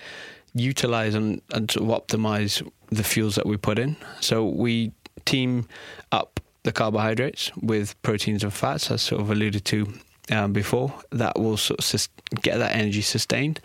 utilize 0.52 1.14
and, 1.14 1.40
and 1.54 1.70
sort 1.70 1.88
of 1.88 2.06
optimize 2.06 2.70
the 2.90 3.02
fuels 3.02 3.34
that 3.36 3.46
we 3.46 3.56
put 3.56 3.78
in. 3.78 3.96
So 4.20 4.44
we 4.44 4.92
team 5.24 5.66
up 6.12 6.38
the 6.66 6.72
carbohydrates 6.72 7.50
with 7.62 8.00
proteins 8.02 8.44
and 8.44 8.52
fats, 8.52 8.90
as 8.90 9.00
sort 9.00 9.22
of 9.22 9.30
alluded 9.30 9.64
to 9.66 9.86
um, 10.30 10.52
before. 10.52 10.92
That 11.12 11.38
will 11.38 11.56
sort 11.56 11.80
of 11.80 11.84
sus- 11.84 12.08
get 12.42 12.58
that 12.58 12.74
energy 12.76 13.00
sustained. 13.00 13.60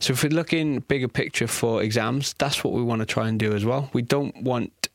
So 0.00 0.12
if 0.12 0.22
we're 0.22 0.28
looking 0.30 0.80
bigger 0.80 1.08
picture 1.08 1.46
for 1.46 1.82
exams, 1.82 2.34
that's 2.38 2.62
what 2.62 2.74
we 2.74 2.82
want 2.82 3.00
to 3.00 3.06
try 3.06 3.28
and 3.28 3.38
do 3.38 3.54
as 3.54 3.64
well. 3.64 3.88
We 3.92 4.02
don't 4.02 4.36
want 4.42 4.88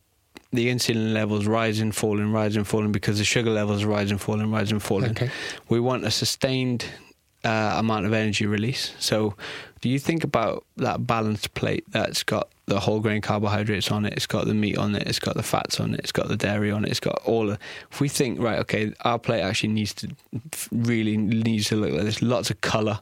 the 0.52 0.68
insulin 0.68 1.14
levels 1.14 1.46
rising, 1.48 1.92
falling, 1.92 2.32
rising, 2.32 2.64
falling 2.64 2.92
because 2.92 3.18
the 3.20 3.24
sugar 3.24 3.52
levels 3.52 3.84
rising, 3.86 4.18
falling, 4.18 4.52
rising, 4.52 4.80
falling 4.80 5.12
Okay. 5.12 5.30
we 5.70 5.80
want 5.80 6.04
a 6.06 6.12
sustained 6.12 6.86
uh, 7.44 7.76
amount 7.78 8.06
of 8.06 8.14
energy 8.14 8.46
release. 8.46 8.94
So, 9.00 9.36
do 9.82 9.90
you 9.90 10.00
think 10.00 10.24
about 10.24 10.66
that 10.78 11.08
balanced 11.08 11.54
plate 11.54 11.86
that's 11.90 12.24
got 12.24 12.50
the 12.66 12.80
whole 12.80 13.00
grain 13.00 13.22
carbohydrates 13.22 13.92
on 13.92 14.06
it, 14.06 14.14
it's 14.14 14.28
got 14.28 14.46
the 14.46 14.54
meat 14.54 14.78
on 14.78 14.96
it, 14.96 15.08
it's 15.08 15.20
got 15.20 15.36
the 15.36 15.44
fats 15.44 15.80
on 15.80 15.94
it, 15.94 16.00
it's 16.02 16.12
got 16.12 16.28
the 16.28 16.38
dairy 16.38 16.70
on 16.72 16.86
it, 16.86 16.92
it's 16.92 17.00
got 17.00 17.20
all 17.26 17.50
of. 17.50 17.58
If 17.92 18.00
we 18.00 18.10
think 18.10 18.40
right, 18.40 18.60
okay, 18.60 18.94
our 19.02 19.18
plate 19.18 19.42
actually 19.42 19.70
needs 19.70 19.94
to 19.96 20.10
really 20.72 21.18
needs 21.18 21.68
to 21.70 21.76
look 21.76 21.92
like 21.92 22.04
this. 22.04 22.22
Lots 22.22 22.50
of 22.50 22.62
color. 22.62 23.00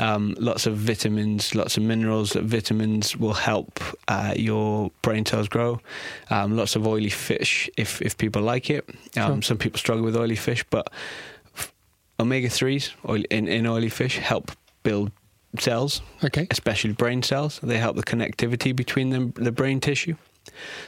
Um, 0.00 0.36
lots 0.38 0.66
of 0.66 0.76
vitamins, 0.76 1.56
lots 1.56 1.76
of 1.76 1.82
minerals. 1.82 2.32
Vitamins 2.34 3.16
will 3.16 3.32
help 3.32 3.80
uh, 4.06 4.32
your 4.36 4.92
brain 5.02 5.26
cells 5.26 5.48
grow. 5.48 5.80
Um, 6.30 6.56
lots 6.56 6.76
of 6.76 6.86
oily 6.86 7.10
fish, 7.10 7.68
if 7.76 8.00
if 8.02 8.16
people 8.16 8.42
like 8.42 8.70
it. 8.70 8.88
Um, 9.16 9.40
Sure. 9.40 9.42
Some 9.42 9.58
people 9.58 9.78
struggle 9.78 10.04
with 10.04 10.16
oily 10.16 10.36
fish, 10.36 10.64
but 10.70 10.92
omega 12.20 12.48
threes 12.48 12.92
oil, 13.08 13.22
in, 13.30 13.48
in 13.48 13.66
oily 13.66 13.88
fish 13.88 14.18
help 14.18 14.50
build 14.82 15.10
cells, 15.58 16.02
Okay. 16.24 16.46
especially 16.50 16.92
brain 16.92 17.22
cells. 17.22 17.60
They 17.62 17.78
help 17.78 17.96
the 17.96 18.02
connectivity 18.02 18.74
between 18.74 19.10
them, 19.10 19.32
the 19.36 19.52
brain 19.52 19.80
tissue. 19.80 20.16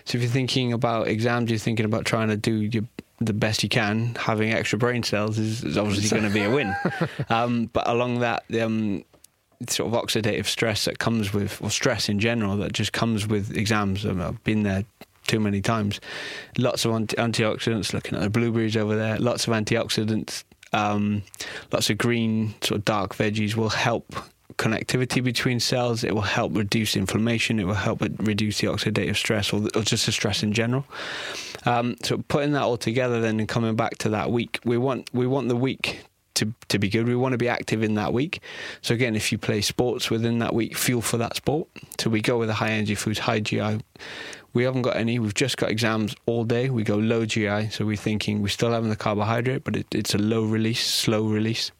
So 0.04 0.16
if 0.16 0.22
you're 0.22 0.30
thinking 0.30 0.72
about 0.72 1.08
exams, 1.08 1.50
you're 1.50 1.58
thinking 1.58 1.84
about 1.86 2.04
trying 2.04 2.28
to 2.28 2.36
do 2.36 2.54
your, 2.54 2.84
the 3.20 3.32
best 3.32 3.62
you 3.62 3.68
can. 3.68 4.14
Having 4.18 4.52
extra 4.52 4.78
brain 4.78 5.02
cells 5.02 5.38
is, 5.38 5.62
is 5.64 5.76
obviously 5.78 6.08
going 6.08 6.28
to 6.30 6.34
be 6.34 6.44
a 6.44 6.50
win. 6.50 6.74
um, 7.28 7.66
but 7.72 7.88
along 7.88 8.20
that, 8.20 8.44
um, 8.60 9.04
sort 9.68 9.92
of 9.92 10.02
oxidative 10.02 10.46
stress 10.46 10.86
that 10.86 10.98
comes 10.98 11.34
with, 11.34 11.60
or 11.62 11.70
stress 11.70 12.08
in 12.08 12.18
general 12.18 12.56
that 12.56 12.72
just 12.72 12.92
comes 12.94 13.26
with 13.26 13.54
exams. 13.56 14.06
Um, 14.06 14.20
I've 14.22 14.42
been 14.44 14.62
there 14.62 14.84
too 15.26 15.38
many 15.40 15.60
times. 15.60 16.00
Lots 16.56 16.84
of 16.86 16.92
anti- 16.92 17.16
antioxidants. 17.16 17.92
Looking 17.92 18.16
at 18.16 18.22
the 18.22 18.30
blueberries 18.30 18.76
over 18.76 18.96
there, 18.96 19.18
lots 19.18 19.46
of 19.46 19.52
antioxidants. 19.52 20.44
Um, 20.72 21.22
lots 21.72 21.90
of 21.90 21.98
green, 21.98 22.54
sort 22.62 22.78
of 22.78 22.84
dark 22.84 23.16
veggies 23.16 23.54
will 23.54 23.70
help 23.70 24.14
connectivity 24.60 25.24
between 25.24 25.58
cells. 25.58 26.04
It 26.04 26.14
will 26.14 26.20
help 26.20 26.56
reduce 26.56 26.94
inflammation. 26.94 27.58
It 27.58 27.64
will 27.64 27.74
help 27.74 28.02
reduce 28.18 28.60
the 28.60 28.68
oxidative 28.68 29.16
stress 29.16 29.52
or, 29.52 29.62
or 29.74 29.82
just 29.82 30.06
the 30.06 30.12
stress 30.12 30.42
in 30.42 30.52
general. 30.52 30.84
Um, 31.64 31.96
so 32.02 32.18
putting 32.28 32.52
that 32.52 32.62
all 32.62 32.76
together, 32.76 33.20
then 33.20 33.40
and 33.40 33.48
coming 33.48 33.74
back 33.74 33.98
to 33.98 34.10
that 34.10 34.30
week, 34.30 34.60
we 34.64 34.76
want 34.76 35.08
we 35.12 35.26
want 35.26 35.48
the 35.48 35.56
week 35.56 36.04
to 36.34 36.52
to 36.68 36.78
be 36.78 36.88
good. 36.88 37.06
We 37.06 37.16
want 37.16 37.32
to 37.32 37.38
be 37.38 37.48
active 37.48 37.82
in 37.82 37.94
that 37.94 38.12
week. 38.12 38.40
So 38.82 38.94
again, 38.94 39.16
if 39.16 39.32
you 39.32 39.38
play 39.38 39.60
sports 39.60 40.10
within 40.10 40.38
that 40.40 40.54
week, 40.54 40.76
fuel 40.76 41.02
for 41.02 41.16
that 41.18 41.36
sport. 41.36 41.68
So 41.98 42.10
we 42.10 42.20
go 42.20 42.38
with 42.38 42.48
the 42.48 42.54
high 42.54 42.70
energy 42.72 42.94
foods, 42.94 43.18
high 43.18 43.40
GI. 43.40 43.80
We 44.52 44.64
haven't 44.64 44.82
got 44.82 44.96
any. 44.96 45.18
We've 45.18 45.34
just 45.34 45.56
got 45.56 45.70
exams 45.70 46.14
all 46.26 46.44
day. 46.44 46.70
We 46.70 46.82
go 46.82 46.96
low 46.96 47.24
GI. 47.24 47.70
So 47.70 47.84
we're 47.86 47.96
thinking 47.96 48.42
we're 48.42 48.48
still 48.48 48.72
having 48.72 48.90
the 48.90 48.96
carbohydrate, 48.96 49.64
but 49.64 49.76
it, 49.76 49.86
it's 49.94 50.14
a 50.14 50.18
low 50.18 50.42
release, 50.44 50.84
slow 50.84 51.24
release. 51.24 51.70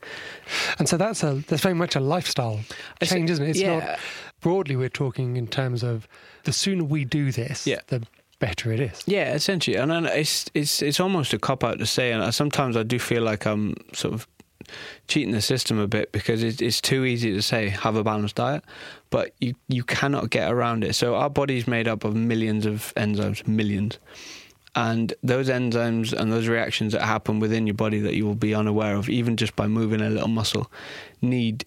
And 0.78 0.88
so 0.88 0.96
that's 0.96 1.22
a 1.22 1.42
that's 1.48 1.62
very 1.62 1.74
much 1.74 1.96
a 1.96 2.00
lifestyle 2.00 2.61
change, 3.02 3.30
isn't 3.30 3.44
it? 3.44 3.50
It's 3.50 3.61
yeah. 3.61 3.78
not 3.78 3.98
broadly 4.40 4.76
we're 4.76 4.88
talking 4.88 5.37
in 5.37 5.46
terms 5.46 5.83
of 5.83 6.09
the 6.44 6.52
sooner 6.52 6.85
we 6.85 7.04
do 7.04 7.30
this, 7.33 7.66
Yeah. 7.66 7.80
the 7.88 8.02
better 8.38 8.72
it 8.72 8.80
is. 8.80 9.02
Yeah, 9.06 9.35
essentially, 9.35 9.76
and 9.76 9.90
then 9.90 10.06
it's 10.06 10.46
it's 10.54 10.83
it's 10.83 11.00
almost 11.00 11.33
a 11.33 11.38
cop 11.38 11.62
out 11.64 11.78
to 11.78 11.87
say, 11.87 12.12
and 12.12 12.35
sometimes 12.35 12.76
I 12.76 12.83
do 12.83 12.98
feel 12.98 13.22
like 13.22 13.46
I'm 13.46 13.74
sort 13.92 14.14
of 14.14 14.26
cheating 15.08 15.32
the 15.32 15.42
system 15.42 15.78
a 15.78 15.86
bit 15.86 16.12
because 16.12 16.42
it, 16.42 16.60
it's 16.62 16.80
too 16.80 17.04
easy 17.04 17.32
to 17.32 17.42
say 17.42 17.68
have 17.68 17.96
a 17.96 18.04
balanced 18.04 18.36
diet, 18.36 18.64
but 19.10 19.32
you 19.40 19.54
you 19.68 19.84
cannot 19.84 20.30
get 20.30 20.50
around 20.50 20.84
it. 20.84 20.94
So 20.94 21.14
our 21.14 21.30
body's 21.30 21.66
made 21.66 21.88
up 21.88 22.04
of 22.04 22.14
millions 22.14 22.66
of 22.66 22.92
enzymes, 22.96 23.46
millions. 23.46 23.98
And 24.76 25.12
those 25.22 25.48
enzymes 25.48 26.12
and 26.12 26.32
those 26.32 26.46
reactions 26.46 26.92
that 26.92 27.02
happen 27.02 27.40
within 27.40 27.66
your 27.66 27.74
body 27.74 27.98
that 28.00 28.14
you 28.14 28.24
will 28.24 28.36
be 28.36 28.54
unaware 28.54 28.94
of, 28.94 29.08
even 29.08 29.36
just 29.36 29.56
by 29.56 29.66
moving 29.66 30.00
a 30.00 30.08
little 30.08 30.28
muscle, 30.28 30.70
need 31.20 31.64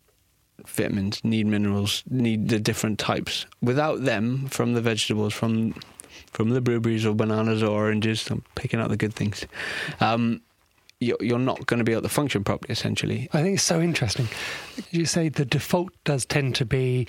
vitamins, 0.66 1.24
need 1.24 1.46
minerals, 1.46 2.04
need 2.10 2.48
the 2.48 2.60
different 2.60 3.00
types. 3.00 3.46
Without 3.62 4.04
them, 4.06 4.48
from 4.48 4.74
the 4.74 4.82
vegetables, 4.82 5.34
from 5.34 5.74
from 6.32 6.50
the 6.50 6.62
blueberries 6.62 7.06
or 7.06 7.14
bananas 7.14 7.62
or 7.62 7.72
oranges, 7.72 8.30
I'm 8.30 8.44
picking 8.56 8.80
out 8.80 8.90
the 8.90 8.98
good 8.98 9.14
things. 9.14 9.46
Um, 10.00 10.42
you're, 11.04 11.18
you're 11.22 11.40
not 11.40 11.66
going 11.66 11.78
to 11.80 11.84
be 11.84 11.92
able 11.92 12.02
to 12.04 12.10
function 12.10 12.44
properly. 12.44 12.72
Essentially, 12.72 13.30
I 13.34 13.42
think 13.42 13.56
it's 13.56 13.64
so 13.64 13.82
interesting. 13.82 14.28
You 14.92 15.06
say 15.06 15.30
the 15.30 15.46
default 15.46 15.92
does 16.04 16.26
tend 16.26 16.56
to 16.56 16.66
be 16.66 17.08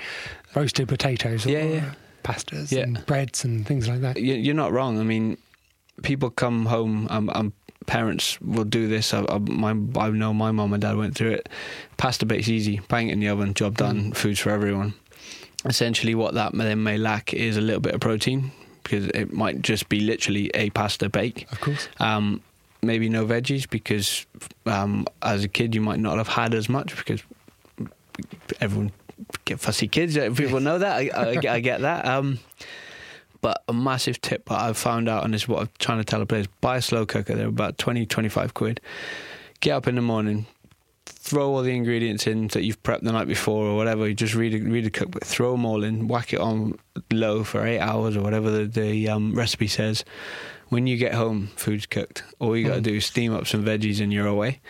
roasted 0.54 0.88
potatoes 0.88 1.46
or 1.46 1.50
Yeah, 1.50 1.64
yeah. 1.64 1.92
pastas 2.22 2.70
Yeah. 2.72 2.82
and 2.84 3.04
breads 3.06 3.44
and 3.44 3.66
things 3.66 3.88
like 3.88 4.00
that. 4.02 4.16
You- 4.18 4.34
you're 4.34 4.54
not 4.54 4.72
wrong. 4.72 4.98
I 5.00 5.04
mean, 5.04 5.36
people 6.02 6.30
come 6.30 6.66
home. 6.66 7.06
Um, 7.10 7.30
um, 7.34 7.52
parents 7.86 8.40
will 8.40 8.64
do 8.64 8.88
this. 8.88 9.12
I, 9.12 9.24
I, 9.28 9.38
my, 9.38 9.70
I 10.00 10.10
know 10.10 10.32
my 10.32 10.50
mum 10.50 10.72
and 10.72 10.80
dad 10.82 10.96
went 10.96 11.14
through 11.14 11.32
it. 11.32 11.48
Pasta 11.98 12.24
bake's 12.26 12.48
easy. 12.48 12.80
Bang 12.88 13.08
it 13.08 13.12
in 13.12 13.20
the 13.20 13.28
oven. 13.28 13.52
Job 13.54 13.76
done. 13.76 14.12
Food's 14.12 14.40
for 14.40 14.50
everyone. 14.50 14.94
Essentially, 15.66 16.14
what 16.14 16.34
that 16.34 16.52
then 16.54 16.82
may 16.82 16.98
lack 16.98 17.32
is 17.32 17.56
a 17.56 17.60
little 17.60 17.80
bit 17.80 17.94
of 17.94 18.00
protein 18.00 18.52
because 18.82 19.06
it 19.08 19.32
might 19.32 19.62
just 19.62 19.88
be 19.88 20.00
literally 20.00 20.50
a 20.54 20.68
pasta 20.70 21.08
bake. 21.08 21.46
Of 21.52 21.60
course. 21.60 21.88
Um, 21.98 22.42
maybe 22.86 23.08
no 23.08 23.26
veggies 23.26 23.68
because 23.68 24.26
um, 24.66 25.06
as 25.22 25.44
a 25.44 25.48
kid 25.48 25.74
you 25.74 25.80
might 25.80 25.98
not 26.00 26.18
have 26.18 26.28
had 26.28 26.54
as 26.54 26.68
much 26.68 26.96
because 26.96 27.22
everyone 28.60 28.92
get 29.44 29.60
fussy 29.60 29.88
kids. 29.88 30.16
uh, 30.16 30.30
People 30.34 30.60
know 30.60 30.78
that. 30.78 30.96
I, 30.96 31.10
I, 31.30 31.34
get- 31.36 31.52
I 31.52 31.60
get 31.60 31.80
that. 31.82 32.06
Um, 32.06 32.38
but 33.40 33.62
a 33.68 33.72
massive 33.74 34.20
tip 34.22 34.46
that 34.48 34.58
I've 34.60 34.76
found 34.78 35.08
out, 35.08 35.24
and 35.24 35.34
this 35.34 35.42
is 35.42 35.48
what 35.48 35.60
I'm 35.60 35.68
trying 35.78 35.98
to 35.98 36.04
tell 36.04 36.20
the 36.20 36.26
players: 36.26 36.46
buy 36.60 36.78
a 36.78 36.82
slow 36.82 37.04
cooker. 37.04 37.34
They're 37.34 37.48
about 37.48 37.76
20, 37.76 38.06
25 38.06 38.54
quid. 38.54 38.80
Get 39.60 39.72
up 39.72 39.86
in 39.86 39.96
the 39.96 40.00
morning, 40.02 40.46
throw 41.24 41.54
all 41.54 41.62
the 41.62 41.74
ingredients 41.74 42.26
in 42.26 42.48
that 42.48 42.64
you've 42.64 42.82
prepped 42.82 43.00
the 43.00 43.10
night 43.10 43.26
before 43.26 43.64
or 43.66 43.76
whatever. 43.76 44.06
You 44.06 44.12
just 44.14 44.34
read 44.34 44.54
a, 44.54 44.58
read 44.58 44.84
a 44.84 44.90
cookbook, 44.90 45.24
throw 45.24 45.52
them 45.52 45.64
all 45.64 45.82
in, 45.82 46.06
whack 46.06 46.34
it 46.34 46.38
on 46.40 46.78
low 47.10 47.44
for 47.44 47.66
eight 47.66 47.78
hours 47.80 48.14
or 48.14 48.20
whatever 48.20 48.50
the, 48.50 48.66
the 48.66 49.08
um, 49.08 49.34
recipe 49.34 49.66
says. 49.66 50.04
When 50.68 50.86
you 50.86 50.98
get 50.98 51.14
home, 51.14 51.48
food's 51.56 51.86
cooked. 51.86 52.24
All 52.40 52.54
you 52.54 52.66
got 52.66 52.74
to 52.74 52.80
do 52.82 52.94
is 52.96 53.06
steam 53.06 53.32
up 53.34 53.46
some 53.46 53.64
veggies 53.64 54.02
and 54.02 54.12
you're 54.12 54.26
away. 54.26 54.60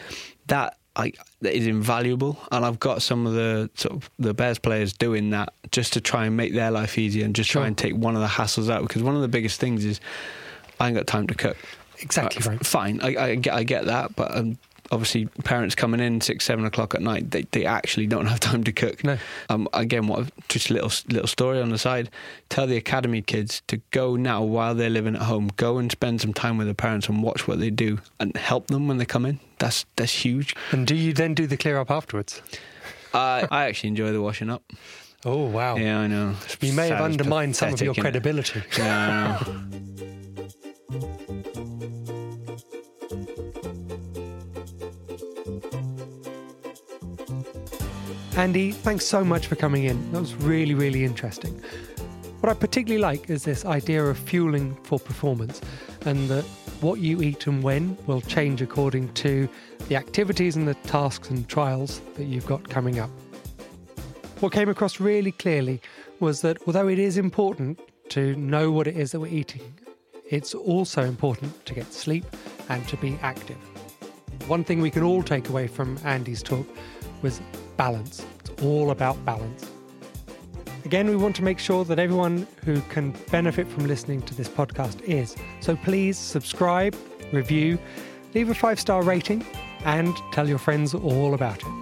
That 0.47 0.77
I, 0.95 1.13
that 1.41 1.57
is 1.57 1.67
invaluable, 1.67 2.39
and 2.53 2.65
I've 2.65 2.79
got 2.79 3.03
some 3.03 3.27
of 3.27 3.35
the 3.35 3.69
sort 3.75 3.95
of 3.97 4.09
the 4.21 4.33
Bears 4.33 4.61
players 4.61 4.93
doing 4.93 5.31
that 5.31 5.53
just 5.73 5.93
to 5.95 6.01
try 6.01 6.27
and 6.27 6.37
make 6.37 6.55
their 6.55 6.71
life 6.71 6.99
easier 6.99 7.25
and 7.25 7.35
just 7.35 7.51
Sure. 7.51 7.63
try 7.63 7.67
and 7.67 7.77
take 7.77 7.97
one 7.97 8.15
of 8.15 8.21
the 8.21 8.29
hassles 8.29 8.71
out. 8.71 8.83
Because 8.83 9.03
one 9.03 9.17
of 9.17 9.23
the 9.23 9.29
biggest 9.29 9.59
things 9.59 9.85
is 9.85 9.99
I 10.79 10.87
ain't 10.87 10.97
got 10.97 11.09
time 11.09 11.27
to 11.27 11.35
cook. 11.35 11.57
Exactly 11.99 12.43
Uh, 12.47 12.51
right. 12.51 12.65
Fine, 12.67 13.01
I, 13.03 13.17
I 13.17 13.35
get 13.35 13.55
I 13.55 13.65
get 13.65 13.87
that, 13.87 14.15
but 14.15 14.37
um, 14.37 14.57
obviously 14.95 15.27
parents 15.43 15.75
coming 15.75 16.01
in 16.01 16.21
six 16.21 16.45
seven 16.45 16.65
o'clock 16.65 16.95
at 16.95 17.03
night, 17.03 17.33
they, 17.33 17.43
they 17.51 17.67
actually 17.67 18.07
don't 18.07 18.27
have 18.27 18.41
time 18.41 18.65
to 18.65 18.73
cook. 18.73 19.05
No. 19.05 19.19
Um, 19.49 19.69
again, 19.75 20.07
what 20.07 20.31
just 20.49 20.71
a 20.71 20.75
little 20.75 20.93
little 21.09 21.27
story 21.27 21.61
on 21.61 21.71
the 21.71 21.79
side. 21.79 22.09
Tell 22.49 22.67
the 22.67 22.77
academy 22.77 23.21
kids 23.21 23.63
to 23.67 23.79
go 23.91 24.17
now 24.17 24.43
while 24.43 24.75
they're 24.75 24.89
living 24.89 25.17
at 25.17 25.23
home. 25.23 25.51
Go 25.57 25.79
and 25.79 25.91
spend 25.91 26.21
some 26.21 26.33
time 26.33 26.57
with 26.57 26.67
their 26.67 26.75
parents 26.75 27.09
and 27.09 27.23
watch 27.23 27.47
what 27.49 27.59
they 27.59 27.71
do 27.71 27.99
and 28.21 28.37
help 28.37 28.69
them 28.69 28.89
when 28.89 28.99
they 28.99 29.05
come 29.05 29.27
in. 29.27 29.41
That's 29.59 29.85
that's 29.97 30.25
huge. 30.25 30.55
And 30.71 30.87
do 30.87 30.95
you 30.95 31.13
then 31.13 31.35
do 31.35 31.47
the 31.47 31.57
clear 31.57 31.79
up 31.79 31.91
afterwards? 31.91 32.41
I 33.13 33.47
I 33.51 33.65
actually 33.65 33.89
enjoy 33.89 34.13
the 34.13 34.23
washing 34.23 34.49
up. 34.49 34.63
Oh, 35.27 35.47
wow. 35.47 35.77
Yeah, 35.77 36.01
I 36.01 36.07
know. 36.07 36.35
You 36.61 36.75
may 36.75 36.89
have 36.89 37.01
undermined 37.01 37.57
some 37.57 37.73
of 37.73 37.81
your 37.81 37.95
credibility. 37.95 38.63
Yeah, 38.77 39.43
Andy, 48.37 48.73
thanks 48.73 49.07
so 49.07 49.25
much 49.25 49.47
for 49.47 49.55
coming 49.55 49.85
in. 49.85 50.11
That 50.11 50.19
was 50.19 50.35
really, 50.35 50.75
really 50.75 51.05
interesting. 51.05 51.53
What 52.41 52.51
I 52.51 52.55
particularly 52.55 53.01
like 53.01 53.31
is 53.31 53.45
this 53.45 53.65
idea 53.65 54.05
of 54.05 54.19
fueling 54.19 54.75
for 54.83 54.99
performance 54.99 55.61
and 56.05 56.29
that 56.29 56.43
what 56.81 56.99
you 56.99 57.23
eat 57.23 57.47
and 57.47 57.63
when 57.63 57.97
will 58.09 58.21
change 58.21 58.61
according 58.61 59.13
to 59.15 59.49
the 59.89 59.95
activities 59.95 60.57
and 60.57 60.67
the 60.67 60.75
tasks 60.75 61.31
and 61.31 61.49
trials 61.49 62.01
that 62.17 62.25
you've 62.25 62.45
got 62.45 62.69
coming 62.69 62.99
up. 62.99 63.09
What 64.41 64.53
came 64.53 64.69
across 64.69 64.99
really 64.99 65.31
clearly 65.31 65.81
was 66.19 66.41
that 66.41 66.59
although 66.67 66.89
it 66.89 66.99
is 66.99 67.17
important 67.17 67.79
to 68.09 68.35
know 68.35 68.73
what 68.73 68.89
it 68.89 68.97
is 68.97 69.13
that 69.13 69.21
we're 69.21 69.29
eating, 69.29 69.79
it's 70.29 70.55
also 70.57 71.05
important 71.05 71.65
to 71.67 71.73
get 71.73 71.93
sleep 71.93 72.25
and 72.69 72.87
to 72.89 72.97
be 72.97 73.17
active. 73.23 73.59
One 74.49 74.65
thing 74.65 74.81
we 74.81 74.91
can 74.91 75.05
all 75.05 75.23
take 75.23 75.49
away 75.49 75.69
from 75.69 75.99
Andy's 76.05 76.43
talk 76.43 76.67
was 77.25 77.41
balance. 77.79 78.25
It's 78.41 78.63
all 78.63 78.91
about 78.91 79.17
balance. 79.25 79.71
Again, 80.85 81.09
we 81.09 81.17
want 81.17 81.35
to 81.37 81.43
make 81.43 81.59
sure 81.59 81.83
that 81.87 81.99
everyone 81.99 82.47
who 82.67 82.83
can 82.83 83.15
benefit 83.31 83.67
from 83.67 83.87
listening 83.87 84.21
to 84.23 84.35
this 84.35 84.47
podcast 84.47 85.01
is. 85.03 85.35
So 85.61 85.75
please 85.75 86.19
subscribe, 86.19 86.95
review, 87.33 87.79
leave 88.35 88.51
a 88.51 88.55
five 88.55 88.79
star 88.79 89.03
rating, 89.03 89.45
and 89.87 90.15
tell 90.33 90.47
your 90.47 90.59
friends 90.59 90.95
all 90.95 91.33
about 91.33 91.61
it. 91.63 91.73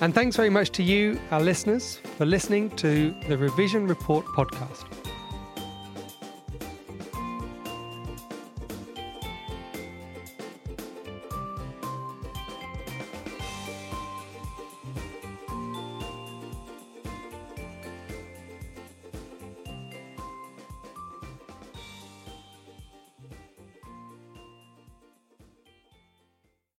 And 0.00 0.14
thanks 0.14 0.36
very 0.36 0.48
much 0.48 0.70
to 0.70 0.82
you, 0.82 1.20
our 1.30 1.42
listeners, 1.42 2.00
for 2.16 2.24
listening 2.24 2.70
to 2.76 3.14
the 3.28 3.36
Revision 3.36 3.86
Report 3.86 4.24
podcast. 4.24 4.99